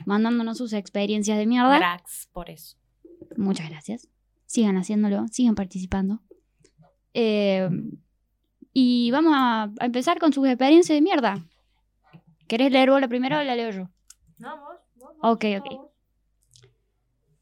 mandándonos 0.06 0.58
sus 0.58 0.74
experiencias 0.74 1.38
de 1.38 1.46
mierda. 1.46 1.78
Cracks, 1.78 2.30
por 2.32 2.50
eso. 2.50 2.78
Muchas 3.36 3.70
gracias. 3.70 4.08
Sigan 4.46 4.78
haciéndolo, 4.78 5.28
sigan 5.30 5.56
participando. 5.56 6.22
Eh, 7.14 7.70
y 8.74 9.10
vamos 9.12 9.34
a, 9.36 9.72
a 9.80 9.86
empezar 9.86 10.20
con 10.20 10.32
sus 10.34 10.48
experiencias 10.48 10.96
de 10.96 11.02
mierda. 11.02 11.44
¿Querés 12.48 12.72
leer 12.72 12.90
vos 12.92 13.02
la 13.02 13.08
primera 13.08 13.40
o 13.40 13.44
la 13.44 13.56
leo 13.56 13.72
yo? 13.72 13.90
No, 14.40 14.58
vos, 14.58 14.76
vos, 14.96 15.12
Ok, 15.22 15.46
ok. 15.60 15.76
vos. 15.78 15.88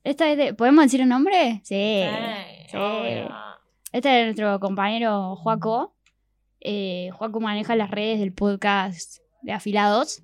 Esta 0.03 0.29
es 0.31 0.37
de. 0.37 0.53
¿Podemos 0.53 0.85
decir 0.85 1.01
el 1.01 1.09
nombre? 1.09 1.61
Sí. 1.63 2.03
Sí, 2.03 2.67
sí. 2.71 2.77
obvio. 2.77 3.29
Este 3.91 4.09
es 4.09 4.15
de 4.15 4.23
nuestro 4.25 4.59
compañero 4.59 5.35
Joaco. 5.35 5.95
Eh, 6.61 7.09
Joaco 7.13 7.39
maneja 7.39 7.75
las 7.75 7.91
redes 7.91 8.19
del 8.19 8.33
podcast 8.33 9.19
de 9.41 9.51
Afilados. 9.53 10.23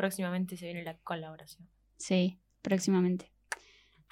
Próximamente 0.00 0.56
se 0.56 0.64
viene 0.64 0.82
la 0.82 0.96
colaboración. 0.96 1.68
Sí, 1.98 2.40
próximamente. 2.62 3.30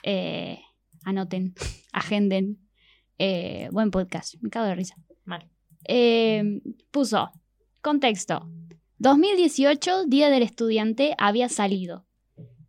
Eh, 0.02 0.60
anoten, 1.02 1.54
agenden. 1.94 2.58
Eh, 3.16 3.70
buen 3.72 3.90
podcast, 3.90 4.34
me 4.42 4.50
cago 4.50 4.66
de 4.66 4.74
risa. 4.74 4.96
Mal. 5.24 5.48
Eh, 5.84 6.60
puso, 6.90 7.30
contexto. 7.80 8.50
2018, 8.98 10.04
Día 10.04 10.28
del 10.28 10.42
Estudiante, 10.42 11.14
había 11.16 11.48
salido. 11.48 12.04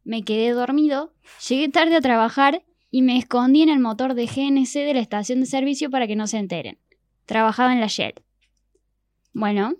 Me 0.05 0.23
quedé 0.23 0.51
dormido, 0.51 1.13
llegué 1.45 1.67
tarde 1.67 1.97
a 1.97 2.01
trabajar 2.01 2.63
y 2.89 3.01
me 3.01 3.17
escondí 3.17 3.63
en 3.63 3.69
el 3.69 3.79
motor 3.79 4.13
de 4.13 4.27
GNC 4.27 4.75
de 4.75 4.93
la 4.93 5.01
estación 5.01 5.41
de 5.41 5.45
servicio 5.45 5.89
para 5.89 6.07
que 6.07 6.15
no 6.15 6.25
se 6.25 6.37
enteren. 6.37 6.79
Trabajaba 7.25 7.73
en 7.73 7.81
la 7.81 7.87
Shell. 7.87 8.13
Bueno, 9.33 9.73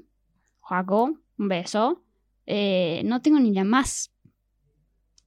Joaco, 0.59 1.17
un 1.37 1.47
beso. 1.47 2.03
Eh, 2.51 3.03
no 3.05 3.21
tengo 3.21 3.39
ni 3.39 3.53
la 3.53 3.63
más 3.63 4.11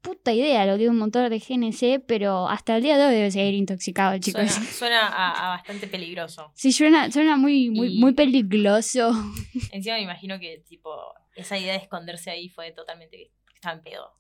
puta 0.01 0.33
idea 0.33 0.67
lo 0.67 0.77
que 0.77 0.85
es 0.85 0.91
un 0.91 0.99
motor 0.99 1.31
de 1.31 1.39
GNC, 1.39 2.05
pero 2.05 2.49
hasta 2.49 2.77
el 2.77 2.83
día 2.83 2.99
de 2.99 3.05
hoy 3.07 3.15
debe 3.15 3.31
seguir 3.31 3.55
intoxicado 3.55 4.15
el 4.15 4.21
chico. 4.21 4.41
Suena, 4.77 5.07
a, 5.07 5.47
a 5.47 5.49
bastante 5.57 5.87
peligroso. 5.87 6.51
Sí, 6.57 6.73
suena, 6.73 7.11
suena 7.13 7.37
muy, 7.37 7.71
muy, 7.71 7.99
Y- 7.99 8.01
muy 8.01 8.13
peligroso. 8.13 9.13
Encima 9.73 9.95
me 9.97 10.03
imagino 10.03 10.41
que, 10.41 10.65
tipo, 10.69 10.91
esa 11.37 11.57
idea 11.57 11.75
de 11.75 11.79
esconderse 11.79 12.31
ahí 12.33 12.49
fue 12.49 12.73
totalmente 12.73 13.17
que 13.17 13.55
estaba 13.55 13.77
en 13.77 13.83
pedo. 13.85 14.11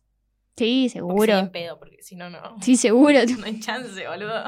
Sí, 0.56 0.88
seguro. 0.88 1.36
en 1.38 1.50
pedo, 1.50 1.78
porque 1.80 1.96
si 2.02 2.14
no, 2.14 2.30
no. 2.30 2.56
Sí, 2.62 2.76
seguro. 2.76 3.18
No 3.38 3.44
hay 3.46 3.58
chance, 3.58 4.06
boludo. 4.06 4.44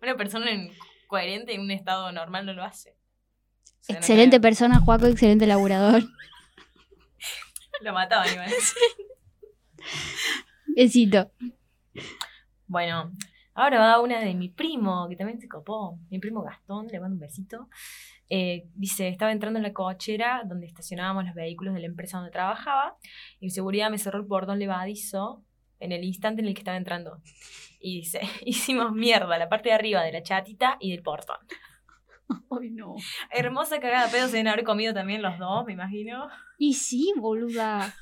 Una 0.00 0.16
persona 0.16 0.50
en- 0.50 0.70
coherente 1.06 1.52
en 1.54 1.60
un 1.60 1.70
estado 1.70 2.10
normal 2.12 2.46
no 2.46 2.54
lo 2.54 2.64
hace. 2.64 2.92
O 2.92 3.84
sea, 3.84 3.94
no 3.96 3.98
Excelente 4.00 4.40
persona, 4.40 4.80
Juaco, 4.80 5.04
excelente 5.06 5.46
laburador. 5.46 6.02
Lo 7.80 7.92
mataban 7.92 8.32
igual. 8.32 8.48
Besito. 10.76 11.30
Bueno, 12.66 13.12
ahora 13.54 13.78
va 13.78 14.00
una 14.00 14.20
de 14.20 14.34
mi 14.34 14.48
primo, 14.48 15.08
que 15.08 15.16
también 15.16 15.40
se 15.40 15.48
copó. 15.48 15.98
Mi 16.10 16.18
primo 16.18 16.42
Gastón, 16.42 16.88
le 16.88 17.00
mando 17.00 17.14
un 17.14 17.20
besito. 17.20 17.68
Eh, 18.30 18.68
dice, 18.74 19.08
estaba 19.08 19.32
entrando 19.32 19.58
en 19.58 19.62
la 19.62 19.72
cochera 19.72 20.42
donde 20.44 20.66
estacionábamos 20.66 21.24
los 21.24 21.34
vehículos 21.34 21.74
de 21.74 21.80
la 21.80 21.86
empresa 21.86 22.18
donde 22.18 22.30
trabajaba 22.30 22.98
y 23.40 23.48
seguridad 23.50 23.90
me 23.90 23.96
cerró 23.96 24.20
el 24.20 24.26
portón 24.26 24.58
levadizo 24.58 25.42
en 25.80 25.92
el 25.92 26.04
instante 26.04 26.42
en 26.42 26.48
el 26.48 26.54
que 26.54 26.60
estaba 26.60 26.76
entrando. 26.76 27.22
Y 27.80 28.00
dice, 28.00 28.20
hicimos 28.44 28.92
mierda 28.92 29.38
la 29.38 29.48
parte 29.48 29.70
de 29.70 29.76
arriba 29.76 30.02
de 30.02 30.12
la 30.12 30.22
chatita 30.22 30.76
y 30.80 30.90
del 30.90 31.02
portón. 31.02 31.38
Ay, 32.60 32.70
no. 32.70 32.94
Hermosa 33.30 33.80
cagada 33.80 34.06
de 34.06 34.12
pedo 34.12 34.26
se 34.26 34.32
deben 34.32 34.48
haber 34.48 34.64
comido 34.64 34.92
también 34.94 35.22
los 35.22 35.38
dos, 35.38 35.64
me 35.66 35.72
imagino. 35.72 36.28
Y 36.58 36.74
sí, 36.74 37.12
boluda. 37.16 37.94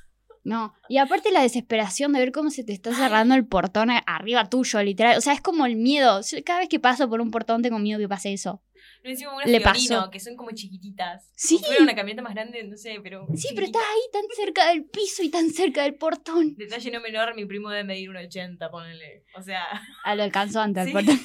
No. 0.45 0.75
Y 0.88 0.99
aparte 0.99 1.33
la 1.33 1.42
desesperación 1.42 2.12
de 2.12 2.21
ver 2.21 2.30
cómo 2.33 2.50
se 2.50 2.62
te 2.62 2.73
está 2.73 2.95
cerrando 2.95 3.35
el 3.35 3.47
portón 3.47 3.88
arriba 4.06 4.49
tuyo, 4.49 4.80
literal. 4.83 5.18
O 5.18 5.21
sea, 5.21 5.33
es 5.33 5.40
como 5.40 5.66
el 5.66 5.75
miedo. 5.76 6.21
Yo 6.23 6.38
Cada 6.45 6.61
vez 6.61 6.68
que 6.68 6.78
paso 6.78 7.09
por 7.09 7.21
un 7.21 7.33
portón 7.33 7.62
tengo 7.62 7.78
miedo 7.80 7.99
que 7.99 8.09
pase 8.09 8.33
eso. 8.33 8.62
Lo 9.02 9.11
encima 9.11 9.33
Le 9.45 9.61
Fiorino, 9.61 9.97
pasó. 9.99 10.11
que 10.11 10.21
son 10.21 10.37
como 10.37 10.50
chiquititas. 10.52 11.30
Sí. 11.35 11.59
Si 11.59 11.64
fuera 11.64 11.83
una 11.83 11.95
camioneta 11.97 12.23
más 12.23 12.35
grande, 12.35 12.62
no 12.64 12.76
sé, 12.76 12.99
pero. 13.02 13.26
Sí, 13.35 13.49
pero 13.54 13.66
estás 13.66 13.83
ahí 13.83 14.00
tan 14.12 14.23
cerca 14.37 14.68
del 14.68 14.85
piso 14.85 15.23
y 15.25 15.30
tan 15.30 15.50
cerca 15.50 15.83
del 15.83 15.95
portón. 15.95 16.54
Detalle 16.56 16.90
no 16.92 17.00
menor, 17.00 17.35
mi 17.35 17.45
primo 17.45 17.68
debe 17.71 17.85
medir 17.85 18.11
un 18.11 18.16
80, 18.16 18.71
ponele. 18.71 19.25
O 19.37 19.42
sea, 19.42 19.64
Ah, 20.04 20.14
lo 20.14 20.23
alcanzó 20.23 20.61
antes 20.61 20.85
Sí. 20.85 20.88
el 20.90 20.92
portón. 20.92 21.21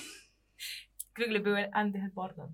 Creo 1.21 1.27
que 1.27 1.34
le 1.34 1.41
pegó 1.41 1.57
antes 1.73 2.01
del 2.01 2.12
portón. 2.12 2.51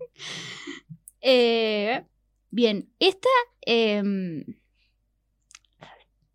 Eh, 1.22 2.06
bien, 2.52 2.90
esta 3.00 3.30
em, 3.62 4.44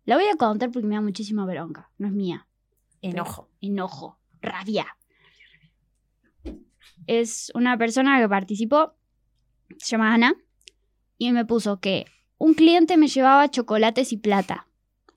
la 0.05 0.15
voy 0.15 0.25
a 0.25 0.35
contar 0.35 0.71
porque 0.71 0.87
me 0.87 0.95
da 0.95 1.01
muchísima 1.01 1.45
bronca. 1.45 1.89
No 1.97 2.07
es 2.07 2.13
mía. 2.13 2.47
Enojo. 3.01 3.49
Enojo, 3.61 4.19
rabia. 4.41 4.97
Es 7.05 7.51
una 7.53 7.77
persona 7.77 8.19
que 8.19 8.29
participó, 8.29 8.93
se 9.77 9.91
llama 9.91 10.13
Ana, 10.13 10.35
y 11.17 11.31
me 11.31 11.45
puso 11.45 11.79
que 11.79 12.05
un 12.37 12.53
cliente 12.53 12.97
me 12.97 13.07
llevaba 13.07 13.49
chocolates 13.49 14.11
y 14.11 14.17
plata. 14.17 14.67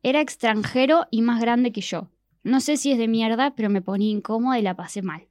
Era 0.03 0.21
extranjero 0.21 1.07
y 1.11 1.23
más 1.23 1.41
grande 1.41 1.73
que 1.73 1.81
yo. 1.81 2.11
No 2.43 2.61
sé 2.61 2.77
si 2.77 2.93
es 2.93 2.99
de 2.99 3.09
mierda, 3.09 3.55
pero 3.57 3.71
me 3.71 3.83
ponía 3.83 4.11
incómoda 4.11 4.59
y 4.59 4.63
la 4.63 4.77
pasé 4.77 5.03
mal. 5.03 5.29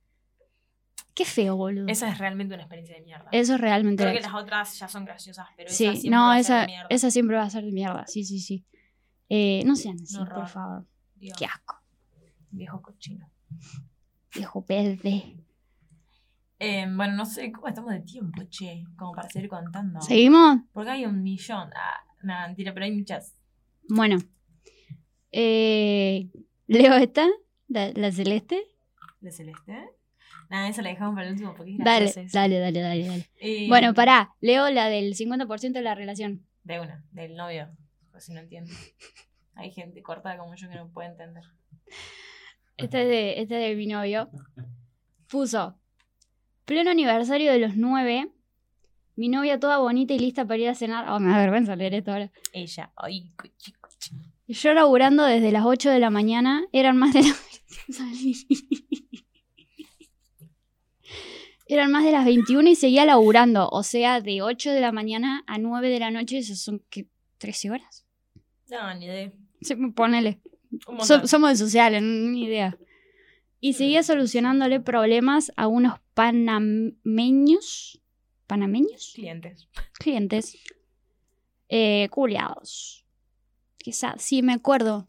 Qué 1.16 1.24
feo, 1.26 1.56
boludo. 1.56 1.88
Esa 1.88 2.10
es 2.10 2.18
realmente 2.18 2.54
una 2.54 2.64
experiencia 2.64 2.96
de 2.98 3.02
mierda. 3.02 3.28
Eso 3.32 3.56
es 3.56 3.62
realmente 3.62 4.04
Creo 4.04 4.14
que 4.16 4.22
las 4.22 4.34
otras 4.34 4.78
ya 4.78 4.88
son 4.90 5.06
graciosas, 5.06 5.48
pero 5.56 5.70
Sí, 5.72 5.86
esa 5.86 5.94
siempre 5.96 6.10
no, 6.18 6.22
va 6.28 6.34
a 6.36 6.36
ser 6.36 6.42
esa, 6.44 6.60
de 6.62 6.68
mierda. 6.68 6.88
esa 6.90 7.12
siempre 7.12 7.36
va 7.38 7.44
a 7.44 7.50
ser 7.50 7.64
de 7.64 7.72
mierda. 7.72 8.06
Sí, 8.08 8.24
sí, 8.26 8.40
sí. 8.40 8.66
Eh, 9.30 9.64
no 9.66 9.76
sean 9.78 9.96
así, 10.02 10.18
No 10.18 10.26
por 10.28 10.48
favor. 10.48 10.86
Dios, 11.16 11.38
Qué 11.40 11.46
asco. 11.46 11.82
viejo 12.52 12.82
cochino. 12.82 13.32
Viejo 14.36 14.66
verde. 14.68 15.38
Eh, 16.60 16.86
bueno, 16.94 17.14
no 17.16 17.26
sé 17.26 17.52
cómo 17.52 17.68
estamos 17.70 17.92
de 17.92 18.02
tiempo, 18.02 18.44
che, 18.50 18.84
como 18.98 19.14
para 19.14 19.30
seguir 19.30 19.50
contando. 19.50 20.02
¿Seguimos? 20.02 20.60
Porque 20.74 20.90
hay 20.92 21.06
un 21.06 21.24
millón. 21.24 21.70
Ah, 21.76 22.04
no, 22.24 22.34
mentira, 22.48 22.74
pero 22.74 22.86
hay 22.86 22.92
muchas. 22.92 23.36
Bueno. 23.88 24.18
Eh, 25.32 26.30
Leo 26.68 26.94
esta, 26.96 27.28
la, 27.68 27.92
la 27.94 28.12
celeste. 28.12 28.62
¿La 29.22 29.32
celeste? 29.32 29.90
Nada, 30.50 30.70
esa 30.70 30.82
la 30.82 30.90
dejamos 30.90 31.16
para 31.16 31.28
el 31.28 31.34
último 31.34 31.54
porque 31.56 31.72
es 31.72 31.78
Dale, 31.78 32.12
dale, 32.32 32.60
dale, 32.60 32.82
dale, 32.82 33.08
dale. 33.08 33.68
Bueno, 33.68 33.94
pará. 33.94 34.36
Leo 34.42 34.70
la 34.70 34.90
del 34.90 35.16
50% 35.16 35.74
de 35.74 35.82
la 35.82 35.96
relación. 35.96 36.46
De 36.64 36.80
una, 36.80 37.04
del 37.12 37.36
novio. 37.36 37.70
Por 38.12 38.22
si 38.22 38.34
no 38.34 38.40
entiendo. 38.40 38.72
Hay 39.56 39.72
gente 39.72 40.02
cortada 40.02 40.38
como 40.38 40.56
yo 40.56 40.70
que 40.70 40.76
no 40.76 40.92
puede 40.92 41.10
entender. 41.10 41.44
Este 42.78 43.02
es 43.04 43.08
de, 43.08 43.42
este 43.42 43.56
es 43.56 43.70
de 43.70 43.76
mi 43.76 43.88
novio. 43.88 44.30
Puso. 45.28 45.80
Pleno 46.66 46.92
aniversario 46.92 47.52
de 47.52 47.60
los 47.60 47.76
nueve. 47.76 48.32
Mi 49.16 49.30
novia 49.30 49.60
toda 49.60 49.78
bonita 49.78 50.14
y 50.14 50.20
lista 50.20 50.46
para 50.46 50.58
ir 50.60 50.70
a 50.70 50.76
cenar. 50.76 51.10
Oh, 51.10 51.20
me 51.20 51.32
da 51.32 51.38
vergüenza 51.38 51.76
leer 51.76 51.94
esto 51.94 52.12
ahora. 52.12 52.32
Ella, 52.52 52.92
ay, 52.98 53.32
cochi, 53.36 53.72
cochi. 53.74 54.16
Yo 54.48 54.74
laburando 54.74 55.24
desde 55.24 55.52
las 55.52 55.66
8 55.66 55.90
de 55.90 56.00
la 56.00 56.10
mañana, 56.10 56.66
eran 56.72 56.98
más 56.98 57.14
de 57.14 57.24
las... 57.24 57.42
eran 61.68 61.92
más 61.92 62.04
de 62.04 62.12
las 62.12 62.26
21 62.26 62.70
y 62.70 62.76
seguía 62.76 63.06
laburando. 63.06 63.70
O 63.70 63.84
sea, 63.84 64.22
de 64.22 64.42
8 64.42 64.72
de 64.72 64.82
la 64.82 64.92
mañana 64.92 65.44
a 65.48 65.58
9 65.58 65.90
de 65.90 66.00
la 66.00 66.12
noche, 66.12 66.38
eso 66.40 66.56
son, 66.56 66.84
¿qué? 66.90 67.08
¿13 67.40 67.72
horas? 67.72 68.06
No, 68.70 68.94
ni 68.96 69.06
idea. 69.06 69.32
Sí, 69.62 69.76
ponele. 69.96 70.40
So- 71.02 71.28
somos 71.28 71.50
de 71.52 71.56
sociales, 71.58 72.02
ni 72.02 72.44
idea. 72.44 72.78
Y 73.60 73.74
seguía 73.74 74.04
solucionándole 74.04 74.80
problemas 74.80 75.52
a 75.56 75.68
unos 75.68 76.00
panameños. 76.14 78.02
¿Panameños? 78.48 79.12
Clientes. 79.16 79.68
clientes 79.98 80.58
eh, 81.70 82.10
culiados. 82.12 83.06
Quizás, 83.78 84.22
sí, 84.22 84.42
me 84.44 84.54
acuerdo. 84.54 85.08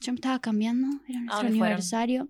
Yo 0.00 0.12
me 0.12 0.16
estaba 0.16 0.38
cambiando, 0.40 0.86
era 1.08 1.20
nuestro 1.20 1.48
fueron? 1.48 1.62
aniversario. 1.62 2.28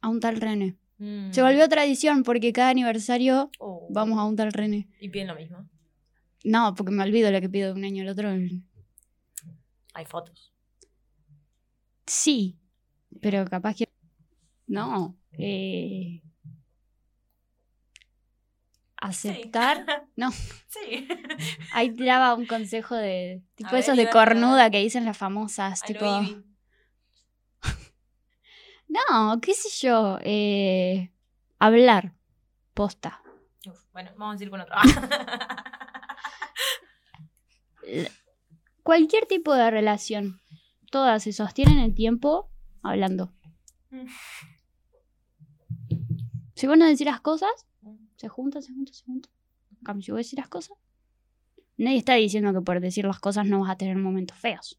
A 0.00 0.08
un 0.08 0.20
tal 0.20 0.40
René. 0.40 0.76
Mm. 1.02 1.32
Se 1.32 1.42
volvió 1.42 1.68
tradición 1.68 2.22
porque 2.22 2.52
cada 2.52 2.70
aniversario 2.70 3.50
Oh. 3.58 3.88
vamos 3.90 4.18
a 4.18 4.24
un 4.24 4.36
tal 4.36 4.52
René. 4.52 4.88
Y 5.00 5.08
piden 5.08 5.26
lo 5.28 5.34
mismo. 5.34 5.68
No, 6.44 6.74
porque 6.74 6.92
me 6.92 7.02
olvido 7.02 7.30
lo 7.32 7.40
que 7.40 7.48
pido 7.48 7.72
de 7.72 7.78
un 7.78 7.84
año 7.84 8.02
al 8.02 8.08
otro. 8.10 8.30
Hay 9.94 10.04
fotos. 10.06 10.52
Sí, 12.06 12.56
pero 13.20 13.44
capaz 13.46 13.74
que. 13.76 13.88
No. 14.66 15.16
eh, 15.38 16.22
Aceptar. 18.96 19.84
No. 20.16 20.30
Sí. 20.30 21.08
Ahí 21.72 21.90
tiraba 21.90 22.34
un 22.34 22.46
consejo 22.46 22.94
de. 22.94 23.42
Tipo 23.56 23.70
A 23.70 23.72
ver, 23.72 23.80
esos 23.80 23.96
de 23.96 24.08
cornuda 24.10 24.70
que 24.70 24.78
dicen 24.78 25.04
las 25.04 25.16
famosas. 25.16 25.82
Tipo. 25.82 26.06
No, 28.92 29.40
qué 29.40 29.54
sé 29.54 29.68
yo. 29.86 30.18
eh, 30.22 31.10
hablar. 31.58 32.14
Posta. 32.74 33.20
Uf, 33.66 33.84
bueno, 33.92 34.10
vamos 34.16 34.40
a 34.40 34.44
ir 34.44 34.50
con 34.50 34.60
otro. 34.60 34.74
Cualquier 38.82 39.26
tipo 39.26 39.54
de 39.54 39.70
relación. 39.70 40.40
Todas 40.90 41.22
se 41.22 41.32
sostienen 41.32 41.78
el 41.78 41.94
tiempo 41.94 42.50
hablando. 42.82 43.32
Si 46.54 46.66
vos 46.66 46.78
no 46.78 46.86
decís 46.86 47.06
las 47.06 47.20
cosas, 47.20 47.50
se 48.16 48.28
juntan, 48.28 48.62
se 48.62 48.72
juntan, 48.72 48.94
se 48.94 49.04
juntan. 49.04 49.32
En 49.70 49.84
cambio, 49.84 50.04
si 50.04 50.10
vos 50.12 50.18
decís 50.18 50.38
las 50.38 50.48
cosas, 50.48 50.76
nadie 51.76 51.98
está 51.98 52.14
diciendo 52.14 52.52
que 52.52 52.60
por 52.60 52.80
decir 52.80 53.04
las 53.04 53.20
cosas 53.20 53.46
no 53.46 53.60
vas 53.60 53.70
a 53.70 53.76
tener 53.76 53.96
momentos 53.96 54.38
feos. 54.38 54.78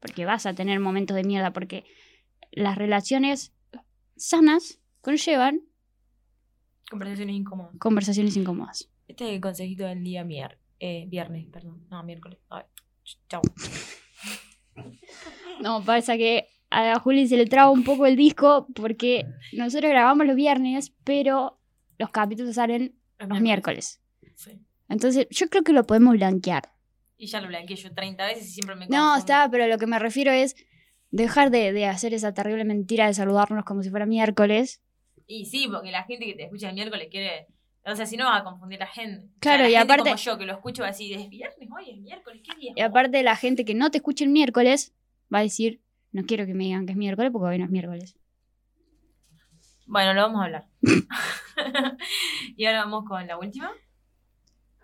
Porque 0.00 0.24
vas 0.24 0.46
a 0.46 0.54
tener 0.54 0.80
momentos 0.80 1.14
de 1.14 1.24
mierda, 1.24 1.52
porque 1.52 1.84
las 2.52 2.76
relaciones 2.76 3.52
sanas 4.16 4.80
conllevan 5.00 5.60
Conversaciones 6.90 7.36
incómodas. 7.36 7.76
conversaciones 7.78 8.36
incómodas. 8.36 8.90
Este 9.06 9.28
es 9.28 9.34
el 9.34 9.40
consejito 9.40 9.84
del 9.84 10.02
día 10.02 10.24
mier 10.24 10.58
eh, 10.80 11.04
viernes, 11.08 11.46
perdón. 11.52 11.86
No, 11.90 12.02
miércoles. 12.02 12.38
Ay, 12.48 12.64
chau. 13.28 13.42
No, 15.60 15.84
pasa 15.84 16.16
que 16.16 16.46
a 16.70 16.98
Juli 17.00 17.26
se 17.28 17.36
le 17.36 17.46
traba 17.46 17.70
un 17.70 17.84
poco 17.84 18.06
el 18.06 18.16
disco 18.16 18.66
porque 18.74 19.26
nosotros 19.52 19.90
grabamos 19.90 20.26
los 20.26 20.36
viernes, 20.36 20.94
pero 21.04 21.60
los 21.98 22.10
capítulos 22.10 22.54
salen 22.54 22.94
los 23.18 23.40
miércoles. 23.40 24.00
Sí. 24.36 24.52
Entonces, 24.88 25.26
yo 25.30 25.48
creo 25.48 25.62
que 25.62 25.72
lo 25.74 25.86
podemos 25.86 26.14
blanquear. 26.14 26.72
Y 27.18 27.26
ya 27.26 27.40
lo 27.42 27.48
blanqueé 27.48 27.76
yo 27.76 27.92
30 27.92 28.24
veces 28.26 28.48
y 28.48 28.50
siempre 28.52 28.74
me 28.76 28.86
No, 28.86 28.90
confundo. 28.96 29.18
está, 29.18 29.50
pero 29.50 29.66
lo 29.66 29.76
que 29.76 29.86
me 29.86 29.98
refiero 29.98 30.32
es 30.32 30.56
dejar 31.10 31.50
de, 31.50 31.72
de 31.72 31.86
hacer 31.86 32.14
esa 32.14 32.32
terrible 32.34 32.64
mentira 32.64 33.06
de 33.06 33.14
saludarnos 33.14 33.64
como 33.64 33.82
si 33.82 33.90
fuera 33.90 34.06
miércoles. 34.06 34.80
Y 35.26 35.46
sí, 35.46 35.68
porque 35.70 35.90
la 35.90 36.04
gente 36.04 36.26
que 36.26 36.34
te 36.34 36.44
escucha 36.44 36.68
el 36.68 36.74
miércoles 36.74 37.08
quiere. 37.10 37.46
O 37.86 37.94
sea, 37.96 38.04
si 38.04 38.16
no 38.16 38.26
va 38.26 38.36
a 38.38 38.44
confundir 38.44 38.82
a 38.82 38.86
la 38.86 38.90
gente. 38.90 39.18
O 39.18 39.28
sea, 39.28 39.38
Claro, 39.40 39.62
la 39.62 39.68
y 39.70 39.72
gente 39.74 39.92
aparte- 39.92 40.10
Como 40.10 40.16
yo 40.22 40.38
que 40.38 40.44
lo 40.46 40.52
escucho 40.52 40.84
así, 40.84 41.14
es 41.14 41.28
viernes, 41.30 41.68
hoy 41.74 41.90
es 41.90 41.98
miércoles, 41.98 42.42
¿qué 42.44 42.54
día? 42.58 42.72
Y 42.76 42.80
aparte, 42.82 43.22
la 43.22 43.36
gente 43.36 43.64
que 43.64 43.74
no 43.74 43.90
te 43.90 43.98
escuche 43.98 44.24
el 44.24 44.30
miércoles 44.30 44.92
va 45.32 45.38
a 45.38 45.42
decir, 45.42 45.80
no 46.12 46.24
quiero 46.26 46.44
que 46.46 46.54
me 46.54 46.64
digan 46.64 46.84
que 46.84 46.92
es 46.92 46.98
miércoles 46.98 47.30
porque 47.32 47.48
hoy 47.48 47.58
no 47.58 47.64
es 47.64 47.70
miércoles. 47.70 48.16
Bueno, 49.86 50.12
lo 50.14 50.22
vamos 50.22 50.40
a 50.42 50.44
hablar. 50.44 50.66
y 52.56 52.64
ahora 52.66 52.84
vamos 52.84 53.04
con 53.08 53.26
la 53.26 53.38
última. 53.38 53.70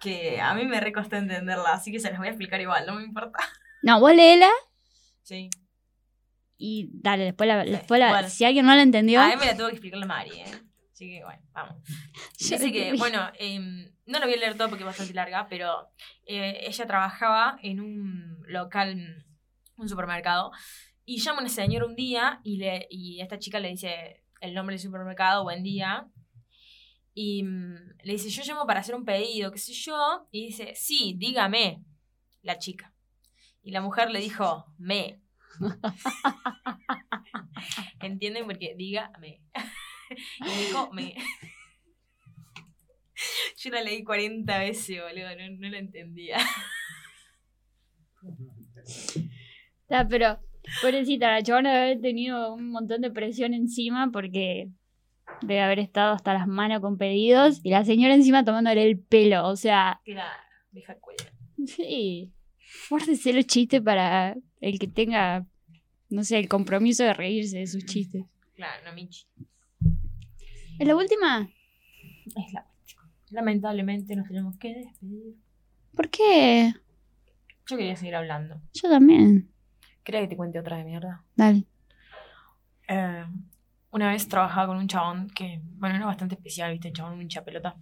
Que 0.00 0.40
a 0.40 0.54
mí 0.54 0.64
me 0.64 0.80
recostó 0.80 1.16
entenderla, 1.16 1.72
así 1.72 1.90
que 1.92 1.98
se 2.00 2.10
las 2.10 2.18
voy 2.18 2.28
a 2.28 2.30
explicar 2.30 2.60
igual, 2.60 2.86
no 2.86 2.94
me 2.96 3.04
importa. 3.04 3.38
No, 3.82 4.00
vos 4.00 4.14
léela 4.14 4.48
Sí. 5.22 5.48
Y 6.58 6.88
dale, 6.92 7.24
después 7.24 7.46
la, 7.48 7.64
después 7.64 8.00
la- 8.00 8.08
bueno. 8.10 8.28
si 8.28 8.44
alguien 8.44 8.66
no 8.66 8.74
la 8.74 8.82
entendió, 8.82 9.20
A 9.20 9.28
mí 9.28 9.36
me 9.38 9.46
la 9.46 9.56
tuvo 9.56 9.66
que 9.66 9.72
explicar 9.74 9.98
la 9.98 10.06
Mari, 10.06 10.30
¿eh? 10.40 10.44
Así 10.92 11.06
que 11.10 11.22
bueno, 11.24 11.42
vamos. 11.52 11.76
Dice 12.38 12.72
que, 12.72 12.94
bueno, 12.94 13.30
em, 13.38 13.90
no 14.06 14.18
lo 14.18 14.26
voy 14.26 14.34
a 14.34 14.38
leer 14.38 14.56
todo 14.56 14.68
porque 14.68 14.82
es 14.82 14.86
bastante 14.86 15.12
larga, 15.12 15.46
pero 15.48 15.90
eh, 16.24 16.60
ella 16.62 16.86
trabajaba 16.86 17.58
en 17.62 17.80
un 17.80 18.42
local, 18.46 19.26
un 19.76 19.88
supermercado, 19.88 20.50
y 21.04 21.18
llama 21.18 21.40
una 21.40 21.50
señora 21.50 21.84
un 21.84 21.94
día 21.96 22.40
y, 22.44 22.56
le, 22.56 22.86
y 22.90 23.20
esta 23.20 23.38
chica 23.38 23.60
le 23.60 23.68
dice 23.68 24.22
el 24.40 24.54
nombre 24.54 24.74
del 24.74 24.80
supermercado, 24.82 25.42
buen 25.44 25.62
día, 25.62 26.08
y 27.14 27.42
mm, 27.42 27.96
le 28.02 28.12
dice, 28.12 28.28
yo 28.30 28.42
llamo 28.44 28.66
para 28.66 28.80
hacer 28.80 28.94
un 28.94 29.04
pedido, 29.04 29.50
qué 29.50 29.58
sé 29.58 29.72
yo, 29.74 30.26
y 30.30 30.46
dice, 30.46 30.72
sí, 30.74 31.14
dígame, 31.16 31.82
la 32.42 32.58
chica. 32.58 32.92
Y 33.62 33.70
la 33.72 33.80
mujer 33.80 34.10
le 34.10 34.20
dijo, 34.20 34.66
me. 34.78 35.20
¿Entienden? 38.00 38.44
Porque 38.46 38.74
dígame. 38.76 39.40
y 40.40 40.66
dijo, 40.66 40.90
me. 40.92 41.14
Yo 43.58 43.70
la 43.70 43.82
leí 43.82 44.04
40 44.04 44.58
veces, 44.58 45.00
boludo, 45.02 45.34
no, 45.36 45.56
no 45.58 45.68
la 45.70 45.78
entendía. 45.78 46.36
Ya, 49.88 50.06
pero, 50.08 50.38
pobrecita, 50.82 51.30
la 51.32 51.42
chabona 51.42 51.72
debe 51.72 51.84
haber 51.84 52.00
tenido 52.00 52.54
un 52.54 52.70
montón 52.70 53.00
de 53.00 53.10
presión 53.10 53.54
encima 53.54 54.10
porque 54.12 54.68
debe 55.42 55.60
haber 55.60 55.78
estado 55.78 56.14
hasta 56.14 56.34
las 56.34 56.46
manos 56.46 56.80
con 56.80 56.98
pedidos 56.98 57.60
y 57.62 57.70
la 57.70 57.84
señora 57.84 58.14
encima 58.14 58.44
tomándole 58.44 58.82
el 58.82 58.98
pelo. 58.98 59.46
O 59.48 59.56
sea, 59.56 60.00
Claro, 60.04 60.42
deja 60.72 60.94
cuello. 60.98 61.24
sí, 61.66 62.32
guárdese 62.90 63.32
los 63.32 63.46
chistes 63.46 63.80
para 63.80 64.36
el 64.68 64.80
que 64.80 64.88
tenga, 64.88 65.46
no 66.10 66.24
sé, 66.24 66.38
el 66.38 66.48
compromiso 66.48 67.04
de 67.04 67.14
reírse 67.14 67.58
de 67.58 67.66
sus 67.68 67.84
chistes. 67.86 68.24
Claro, 68.56 68.84
no, 68.84 68.92
Michi. 68.92 69.26
¿Es 70.78 70.86
la 70.86 70.96
última? 70.96 71.48
Es 72.26 72.52
la 72.52 72.66
última. 72.80 73.10
Lamentablemente 73.30 74.16
nos 74.16 74.26
tenemos 74.26 74.56
que 74.58 74.74
despedir. 74.74 75.36
¿Por 75.94 76.10
qué? 76.10 76.74
Yo 77.66 77.76
quería 77.76 77.94
seguir 77.94 78.16
hablando. 78.16 78.60
Yo 78.74 78.90
también. 78.90 79.52
¿Querés 80.02 80.22
que 80.22 80.28
te 80.28 80.36
cuente 80.36 80.58
otra 80.58 80.78
de 80.78 80.84
mierda? 80.84 81.24
Dale. 81.36 81.64
Eh, 82.88 83.24
una 83.90 84.10
vez 84.10 84.28
trabajaba 84.28 84.66
con 84.66 84.78
un 84.78 84.88
chabón 84.88 85.28
que, 85.30 85.60
bueno, 85.76 85.94
era 85.94 86.06
bastante 86.06 86.34
especial, 86.34 86.72
¿viste? 86.72 86.88
El 86.88 86.94
chabón 86.94 87.14
un 87.14 87.22
hincha 87.22 87.44
pelota. 87.44 87.76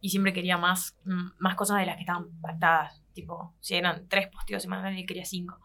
Y 0.00 0.10
siempre 0.10 0.34
quería 0.34 0.58
más, 0.58 0.96
mm, 1.04 1.30
más 1.38 1.54
cosas 1.56 1.78
de 1.78 1.86
las 1.86 1.96
que 1.96 2.02
estaban 2.02 2.30
pactadas. 2.40 2.99
Tipo, 3.12 3.54
si 3.60 3.74
eran 3.74 4.08
tres 4.08 4.28
posteos 4.28 4.62
semanales, 4.62 4.98
él 4.98 5.06
quería 5.06 5.24
cinco. 5.24 5.60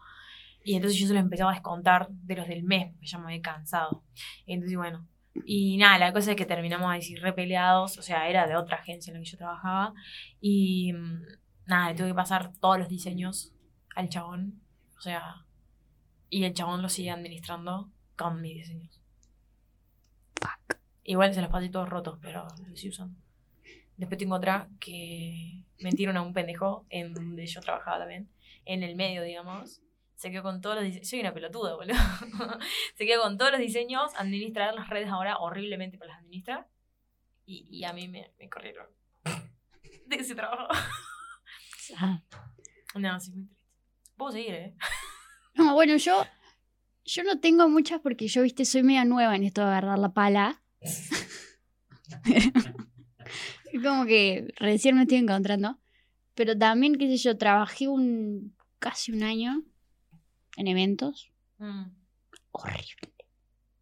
Y 0.64 0.74
entonces 0.74 0.98
yo 0.98 1.06
se 1.06 1.14
los 1.14 1.22
empezaba 1.22 1.52
a 1.52 1.54
descontar 1.54 2.08
de 2.10 2.36
los 2.36 2.48
del 2.48 2.64
mes, 2.64 2.90
porque 2.92 3.06
ya 3.06 3.18
me 3.18 3.26
había 3.26 3.40
cansado. 3.40 4.02
Entonces, 4.46 4.76
bueno. 4.76 5.06
Y 5.44 5.76
nada, 5.76 5.98
la 5.98 6.12
cosa 6.12 6.30
es 6.30 6.36
que 6.36 6.46
terminamos 6.46 6.92
así 6.92 7.14
repeleados. 7.14 7.98
O 7.98 8.02
sea, 8.02 8.28
era 8.28 8.46
de 8.46 8.56
otra 8.56 8.78
agencia 8.78 9.10
en 9.10 9.18
la 9.18 9.24
que 9.24 9.30
yo 9.30 9.38
trabajaba. 9.38 9.94
Y 10.40 10.92
mm, 10.92 11.22
nada, 11.66 11.90
le 11.90 11.94
tuve 11.94 12.08
que 12.08 12.14
pasar 12.14 12.52
todos 12.58 12.78
los 12.78 12.88
diseños 12.88 13.54
al 13.94 14.08
chabón. 14.08 14.60
O 14.98 15.00
sea, 15.00 15.46
y 16.30 16.44
el 16.44 16.54
chabón 16.54 16.82
lo 16.82 16.88
sigue 16.88 17.10
administrando 17.10 17.92
con 18.16 18.40
mis 18.40 18.56
diseños. 18.56 19.00
Fuck. 20.40 20.78
Igual 21.04 21.32
se 21.32 21.42
los 21.42 21.50
pasé 21.50 21.68
todos 21.68 21.88
rotos, 21.88 22.18
pero 22.20 22.48
los 22.66 22.80
sigo 22.80 22.90
usando. 22.90 23.25
Después 23.96 24.18
tengo 24.18 24.36
otra 24.36 24.68
que 24.78 25.62
mentieron 25.78 26.16
a 26.16 26.22
un 26.22 26.32
pendejo 26.32 26.86
en 26.90 27.14
donde 27.14 27.46
yo 27.46 27.60
trabajaba 27.60 28.00
también, 28.00 28.30
en 28.64 28.82
el 28.82 28.96
medio, 28.96 29.22
digamos. 29.22 29.82
Se 30.16 30.30
quedó 30.30 30.42
con 30.42 30.60
todos 30.60 30.76
los 30.76 30.84
diseños. 30.84 31.08
Soy 31.08 31.20
una 31.20 31.34
pelotuda, 31.34 31.74
boludo. 31.74 31.94
se 32.94 33.06
quedó 33.06 33.22
con 33.22 33.36
todos 33.36 33.52
los 33.52 33.60
diseños, 33.60 34.12
administrar 34.16 34.74
las 34.74 34.88
redes 34.88 35.08
ahora 35.08 35.36
horriblemente 35.38 35.98
para 35.98 36.12
las 36.12 36.20
administrar. 36.20 36.68
Y, 37.44 37.66
y 37.70 37.84
a 37.84 37.92
mí 37.92 38.08
me, 38.08 38.32
me 38.38 38.48
corrieron 38.48 38.86
de 40.06 40.16
ese 40.16 40.34
trabajo. 40.34 40.68
Ah. 41.96 42.22
No, 42.94 43.20
sí, 43.20 43.30
muy 43.32 43.44
triste. 43.46 43.66
Puedo 44.16 44.32
seguir, 44.32 44.54
¿eh? 44.54 44.74
No, 45.54 45.72
bueno, 45.72 45.96
yo, 45.96 46.22
yo 47.04 47.22
no 47.22 47.40
tengo 47.40 47.66
muchas 47.68 48.00
porque 48.02 48.28
yo, 48.28 48.42
viste, 48.42 48.66
soy 48.66 48.82
media 48.82 49.06
nueva 49.06 49.34
en 49.36 49.44
esto 49.44 49.62
de 49.62 49.68
agarrar 49.68 49.98
la 49.98 50.12
pala. 50.12 50.62
Es 53.76 53.82
como 53.82 54.06
que 54.06 54.52
recién 54.56 54.96
me 54.96 55.02
estoy 55.02 55.18
encontrando. 55.18 55.78
Pero 56.34 56.56
también, 56.56 56.96
qué 56.96 57.06
sé 57.08 57.16
yo, 57.16 57.36
trabajé 57.36 57.88
un 57.88 58.54
casi 58.78 59.12
un 59.12 59.22
año 59.22 59.62
en 60.56 60.66
eventos. 60.66 61.30
Mm, 61.58 61.84
Horrible. 62.52 63.14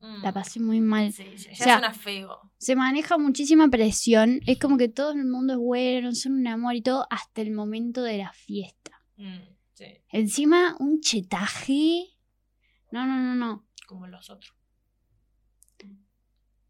mm. 0.01 0.23
La 0.23 0.33
pasé 0.33 0.61
muy 0.61 0.81
mal. 0.81 1.13
Sí, 1.13 1.25
ya, 1.37 1.53
O 1.53 1.55
sea, 1.57 1.79
suena 1.79 1.93
feo. 1.95 2.53
Se 2.59 2.77
maneja 2.77 3.19
muchísima 3.19 3.69
presión. 3.69 4.41
Es 4.47 4.59
como 4.59 4.77
que 4.77 4.89
todo 4.89 5.13
el 5.13 5.25
mundo 5.25 5.55
es 5.55 5.59
bueno, 5.59 6.13
son 6.15 6.33
un 6.35 6.47
amor 6.47 6.75
y 6.77 6.83
todo, 6.83 7.07
hasta 7.11 7.43
el 7.43 7.51
momento 7.51 8.03
de 8.03 8.19
la 8.19 8.33
fiesta. 8.33 8.93
Mm, 9.17 9.39
sí, 9.73 9.87
Encima, 10.11 10.77
un 10.79 11.01
chetaje. 11.01 12.17
No, 12.93 13.07
no, 13.07 13.17
no, 13.21 13.35
no. 13.35 13.67
como 13.87 14.07
los 14.07 14.31
otros. 14.31 14.55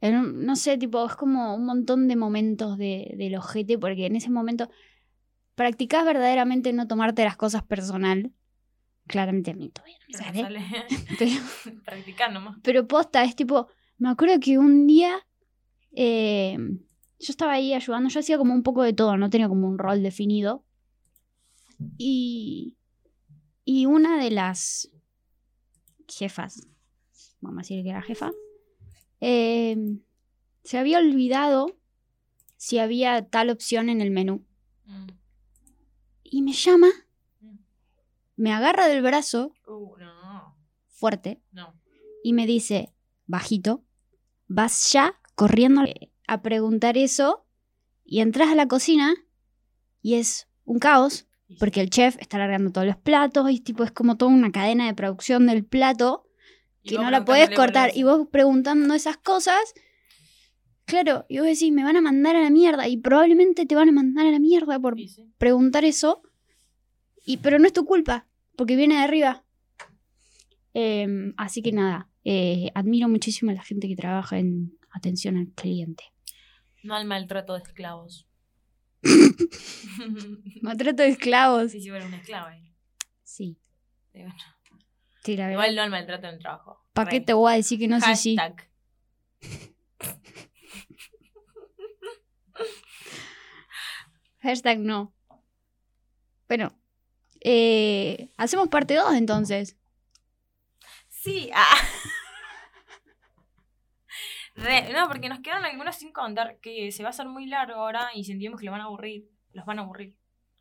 En 0.04 0.44
no 0.44 0.54
sé, 0.54 0.76
tipo, 0.76 1.06
es 1.06 1.16
como 1.16 1.54
un 1.54 1.64
montón 1.64 2.08
de 2.08 2.16
momentos 2.16 2.76
de, 2.76 3.14
del 3.16 3.36
ojete, 3.36 3.78
porque 3.78 4.04
en 4.04 4.16
ese 4.16 4.28
momento 4.28 4.68
practicás 5.54 6.04
verdaderamente 6.04 6.72
no 6.74 6.86
tomarte 6.86 7.24
las 7.24 7.36
cosas 7.36 7.62
personal. 7.62 8.32
Claramente 9.06 9.52
a 9.52 9.54
mí 9.54 9.70
todavía 9.70 9.96
no 10.00 10.06
me 10.06 10.32
Pero 10.32 10.48
sale. 10.48 10.60
sale 10.60 10.60
Pero, 12.18 12.32
nomás. 12.32 12.58
pero 12.62 12.86
posta, 12.86 13.24
es 13.24 13.34
tipo, 13.34 13.68
me 13.98 14.10
acuerdo 14.10 14.38
que 14.40 14.58
un 14.58 14.86
día 14.86 15.26
eh, 15.92 16.56
yo 16.58 17.30
estaba 17.30 17.52
ahí 17.52 17.72
ayudando, 17.72 18.10
yo 18.10 18.20
hacía 18.20 18.36
como 18.36 18.52
un 18.52 18.62
poco 18.62 18.82
de 18.82 18.92
todo, 18.92 19.16
no 19.16 19.30
tenía 19.30 19.48
como 19.48 19.66
un 19.68 19.78
rol 19.78 20.02
definido. 20.02 20.64
Y, 21.98 22.76
y 23.64 23.86
una 23.86 24.22
de 24.22 24.30
las 24.30 24.90
jefas, 26.08 26.66
vamos 27.40 27.58
a 27.58 27.62
decir 27.62 27.82
que 27.82 27.90
era 27.90 28.02
jefa, 28.02 28.32
eh, 29.26 29.76
se 30.64 30.78
había 30.78 30.98
olvidado 30.98 31.78
si 32.56 32.78
había 32.78 33.26
tal 33.28 33.48
opción 33.50 33.88
en 33.88 34.00
el 34.00 34.10
menú. 34.10 34.44
Mm. 34.86 35.06
Y 36.24 36.42
me 36.42 36.52
llama, 36.52 36.88
Mm. 37.40 37.56
me 38.36 38.52
agarra 38.52 38.86
del 38.88 39.02
brazo 39.02 39.52
Uh, 39.66 39.96
no, 39.98 40.56
fuerte 40.88 41.40
no. 41.52 41.74
y 42.22 42.32
me 42.32 42.46
dice, 42.46 42.92
bajito, 43.26 43.82
vas 44.46 44.92
ya 44.92 45.18
corriendo 45.34 45.82
a 46.26 46.42
preguntar 46.42 46.96
eso 46.98 47.46
y 48.04 48.20
entras 48.20 48.48
a 48.50 48.54
la 48.54 48.66
cocina 48.68 49.14
y 50.02 50.14
es 50.14 50.48
un 50.64 50.78
caos 50.78 51.26
porque 51.58 51.80
el 51.80 51.90
chef 51.90 52.16
está 52.18 52.38
largando 52.38 52.72
todos 52.72 52.86
los 52.86 52.96
platos 52.96 53.50
y 53.50 53.60
tipo 53.60 53.84
es 53.84 53.92
como 53.92 54.16
toda 54.16 54.32
una 54.32 54.50
cadena 54.52 54.86
de 54.86 54.94
producción 54.94 55.46
del 55.46 55.64
plato 55.64 56.23
que 56.84 56.96
no 56.96 57.10
la 57.10 57.24
podés 57.24 57.50
cortar 57.50 57.90
y 57.94 58.02
vos 58.02 58.28
preguntando 58.30 58.94
esas 58.94 59.16
cosas. 59.16 59.74
Claro, 60.84 61.24
y 61.28 61.38
vos 61.38 61.46
decís, 61.46 61.72
me 61.72 61.82
van 61.82 61.96
a 61.96 62.02
mandar 62.02 62.36
a 62.36 62.42
la 62.42 62.50
mierda 62.50 62.86
y 62.88 62.98
probablemente 62.98 63.64
te 63.64 63.74
van 63.74 63.88
a 63.88 63.92
mandar 63.92 64.26
a 64.26 64.30
la 64.30 64.38
mierda 64.38 64.78
por 64.78 64.96
sí. 64.96 65.32
preguntar 65.38 65.84
eso, 65.84 66.22
y, 67.24 67.38
pero 67.38 67.58
no 67.58 67.66
es 67.66 67.72
tu 67.72 67.86
culpa, 67.86 68.26
porque 68.54 68.76
viene 68.76 68.96
de 68.96 69.00
arriba. 69.02 69.44
Em, 70.74 71.32
así 71.38 71.62
que 71.62 71.72
nada, 71.72 72.10
eh, 72.24 72.70
admiro 72.74 73.08
muchísimo 73.08 73.50
a 73.50 73.54
la 73.54 73.62
gente 73.62 73.88
que 73.88 73.96
trabaja 73.96 74.38
en 74.38 74.76
atención 74.90 75.38
al 75.38 75.48
cliente. 75.52 76.04
No 76.82 76.94
al 76.94 77.06
maltrato 77.06 77.54
de 77.54 77.60
esclavos. 77.62 78.26
Maltrato 80.62 81.02
de 81.02 81.08
esclavos. 81.08 81.72
Sí, 81.72 81.80
sí, 81.80 81.90
bueno, 81.90 82.06
un 82.06 82.14
esclavo. 82.14 82.50
eh. 82.50 82.74
Sí, 83.22 83.56
Sí, 84.12 84.18
bueno. 84.20 84.34
Sí, 85.24 85.36
la 85.36 85.46
verdad. 85.48 85.62
Igual 85.64 85.76
no 85.76 85.82
al 85.82 85.90
maltrato 85.90 86.26
en 86.28 86.34
el 86.34 86.40
trabajo. 86.40 86.80
¿Para 86.92 87.10
qué 87.10 87.20
te 87.20 87.32
voy 87.32 87.52
a 87.52 87.56
decir 87.56 87.78
que 87.78 87.88
no 87.88 88.00
sé 88.00 88.14
si? 88.16 88.36
Hashtag. 88.36 88.68
Hashtag 94.40 94.78
no. 94.78 95.12
Bueno, 96.48 96.72
eh, 97.40 98.30
hacemos 98.36 98.68
parte 98.68 98.94
2 98.94 99.14
entonces. 99.14 99.76
Sí. 101.08 101.50
ah. 101.54 101.74
Re- 104.56 104.92
no, 104.92 105.08
porque 105.08 105.28
nos 105.28 105.40
quedaron 105.40 105.64
algunos 105.64 105.96
sin 105.96 106.12
contar 106.12 106.58
que 106.60 106.92
se 106.92 107.02
va 107.02 107.08
a 107.08 107.10
hacer 107.10 107.26
muy 107.26 107.46
largo 107.46 107.74
ahora 107.80 108.10
y 108.14 108.24
sentimos 108.24 108.60
que 108.60 108.66
lo 108.66 108.72
van 108.72 108.82
a 108.82 108.84
aburrir. 108.84 109.28
Los 109.52 109.66
van 109.66 109.78
a 109.78 109.82
aburrir. 109.82 110.16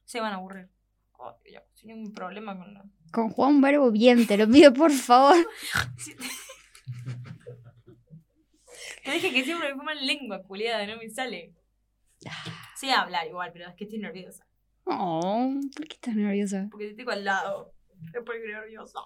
Se 0.05 0.19
van 0.19 0.33
a 0.33 0.37
aburrir. 0.37 0.69
Oh, 1.17 1.35
yo, 1.51 1.59
sin 1.73 1.89
ningún 1.89 2.13
problema 2.13 2.57
con 2.57 2.73
la- 2.73 2.85
Conjuga 3.13 3.47
un 3.47 3.61
verbo 3.61 3.91
bien, 3.91 4.25
te 4.25 4.37
lo 4.37 4.49
pido 4.49 4.73
por 4.73 4.91
favor. 4.91 5.35
Te 9.05 9.11
dije 9.11 9.31
que 9.31 9.43
siempre 9.43 9.69
me 9.69 9.75
fue 9.75 9.85
mal 9.85 10.07
lengua, 10.07 10.41
culiada, 10.41 10.87
no 10.87 10.97
me 10.97 11.07
sale. 11.11 11.53
Sí, 12.75 12.89
hablar 12.89 13.27
igual, 13.27 13.51
pero 13.53 13.69
es 13.69 13.75
que 13.75 13.83
estoy 13.83 13.99
nerviosa. 13.99 14.47
Oh, 14.85 15.53
¿por 15.75 15.87
qué 15.87 15.93
estás 15.93 16.15
nerviosa? 16.15 16.67
Porque 16.71 16.87
te 16.87 16.95
tengo 16.95 17.11
al 17.11 17.23
lado. 17.23 17.75
Es 18.13 18.23
porque 18.25 18.47
nerviosa. 18.47 19.01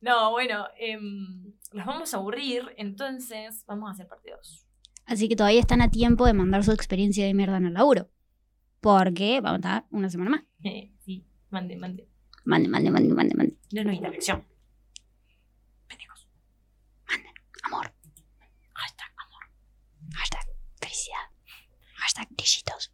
No, 0.00 0.30
bueno, 0.30 0.68
em, 0.78 1.52
los 1.72 1.84
vamos 1.84 2.14
a 2.14 2.18
aburrir, 2.18 2.74
entonces 2.76 3.64
vamos 3.66 3.88
a 3.88 3.92
hacer 3.92 4.06
parte 4.06 4.30
2. 4.30 4.68
Así 5.04 5.28
que 5.28 5.34
todavía 5.34 5.60
están 5.60 5.82
a 5.82 5.90
tiempo 5.90 6.26
de 6.26 6.32
mandar 6.32 6.62
su 6.62 6.70
experiencia 6.70 7.26
de 7.26 7.34
mierda 7.34 7.56
en 7.56 7.66
el 7.66 7.74
laburo. 7.74 8.08
Porque 8.80 9.40
vamos 9.40 9.64
a 9.64 9.78
estar 9.78 9.86
una 9.90 10.10
semana 10.10 10.30
más. 10.30 10.44
sí, 11.04 11.26
mande, 11.50 11.76
mande. 11.76 12.08
Mande, 12.46 12.68
mande, 12.68 12.90
mande, 12.92 13.12
mande, 13.12 13.34
mande. 13.34 13.56
No 13.72 13.90
es 13.90 13.96
interacción. 13.96 14.44
Pendejos. 15.88 16.28
Amor. 17.64 17.92
Hashtag 18.72 19.10
amor. 19.18 19.42
Hashtag 20.14 20.46
felicidad. 20.80 21.26
Hashtag 21.96 22.28
dígitos. 22.36 22.92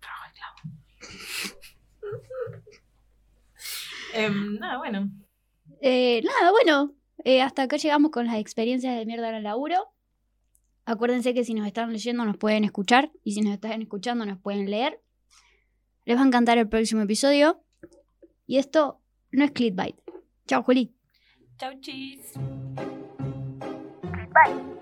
Trabajo 0.00 0.32
de. 0.32 0.40
Em, 4.24 4.58
nada, 4.58 4.78
bueno. 4.78 5.10
Eh, 5.82 6.22
nada, 6.24 6.50
bueno. 6.50 6.94
eh, 7.24 7.42
hasta 7.42 7.62
acá 7.62 7.76
llegamos 7.76 8.10
con 8.10 8.26
las 8.26 8.36
experiencias 8.36 8.96
de 8.96 9.04
mierda 9.06 9.28
en 9.28 9.34
el 9.36 9.42
laburo. 9.44 9.92
Acuérdense 10.86 11.34
que 11.34 11.44
si 11.44 11.52
nos 11.54 11.66
están 11.66 11.92
leyendo 11.92 12.24
nos 12.24 12.38
pueden 12.38 12.64
escuchar. 12.64 13.12
Y 13.24 13.32
si 13.34 13.42
nos 13.42 13.52
están 13.52 13.82
escuchando 13.82 14.24
nos 14.24 14.38
pueden 14.38 14.70
leer. 14.70 15.02
Les 16.06 16.16
va 16.16 16.22
a 16.22 16.26
encantar 16.26 16.56
el 16.56 16.68
próximo 16.68 17.02
episodio. 17.02 17.62
Y 18.50 18.58
esto 18.58 19.00
no 19.30 19.44
es 19.44 19.52
clickbait. 19.52 19.94
Chao, 20.48 20.64
Juli. 20.64 20.92
Chau, 21.56 21.70
chis. 21.80 22.32
Bye. 24.34 24.79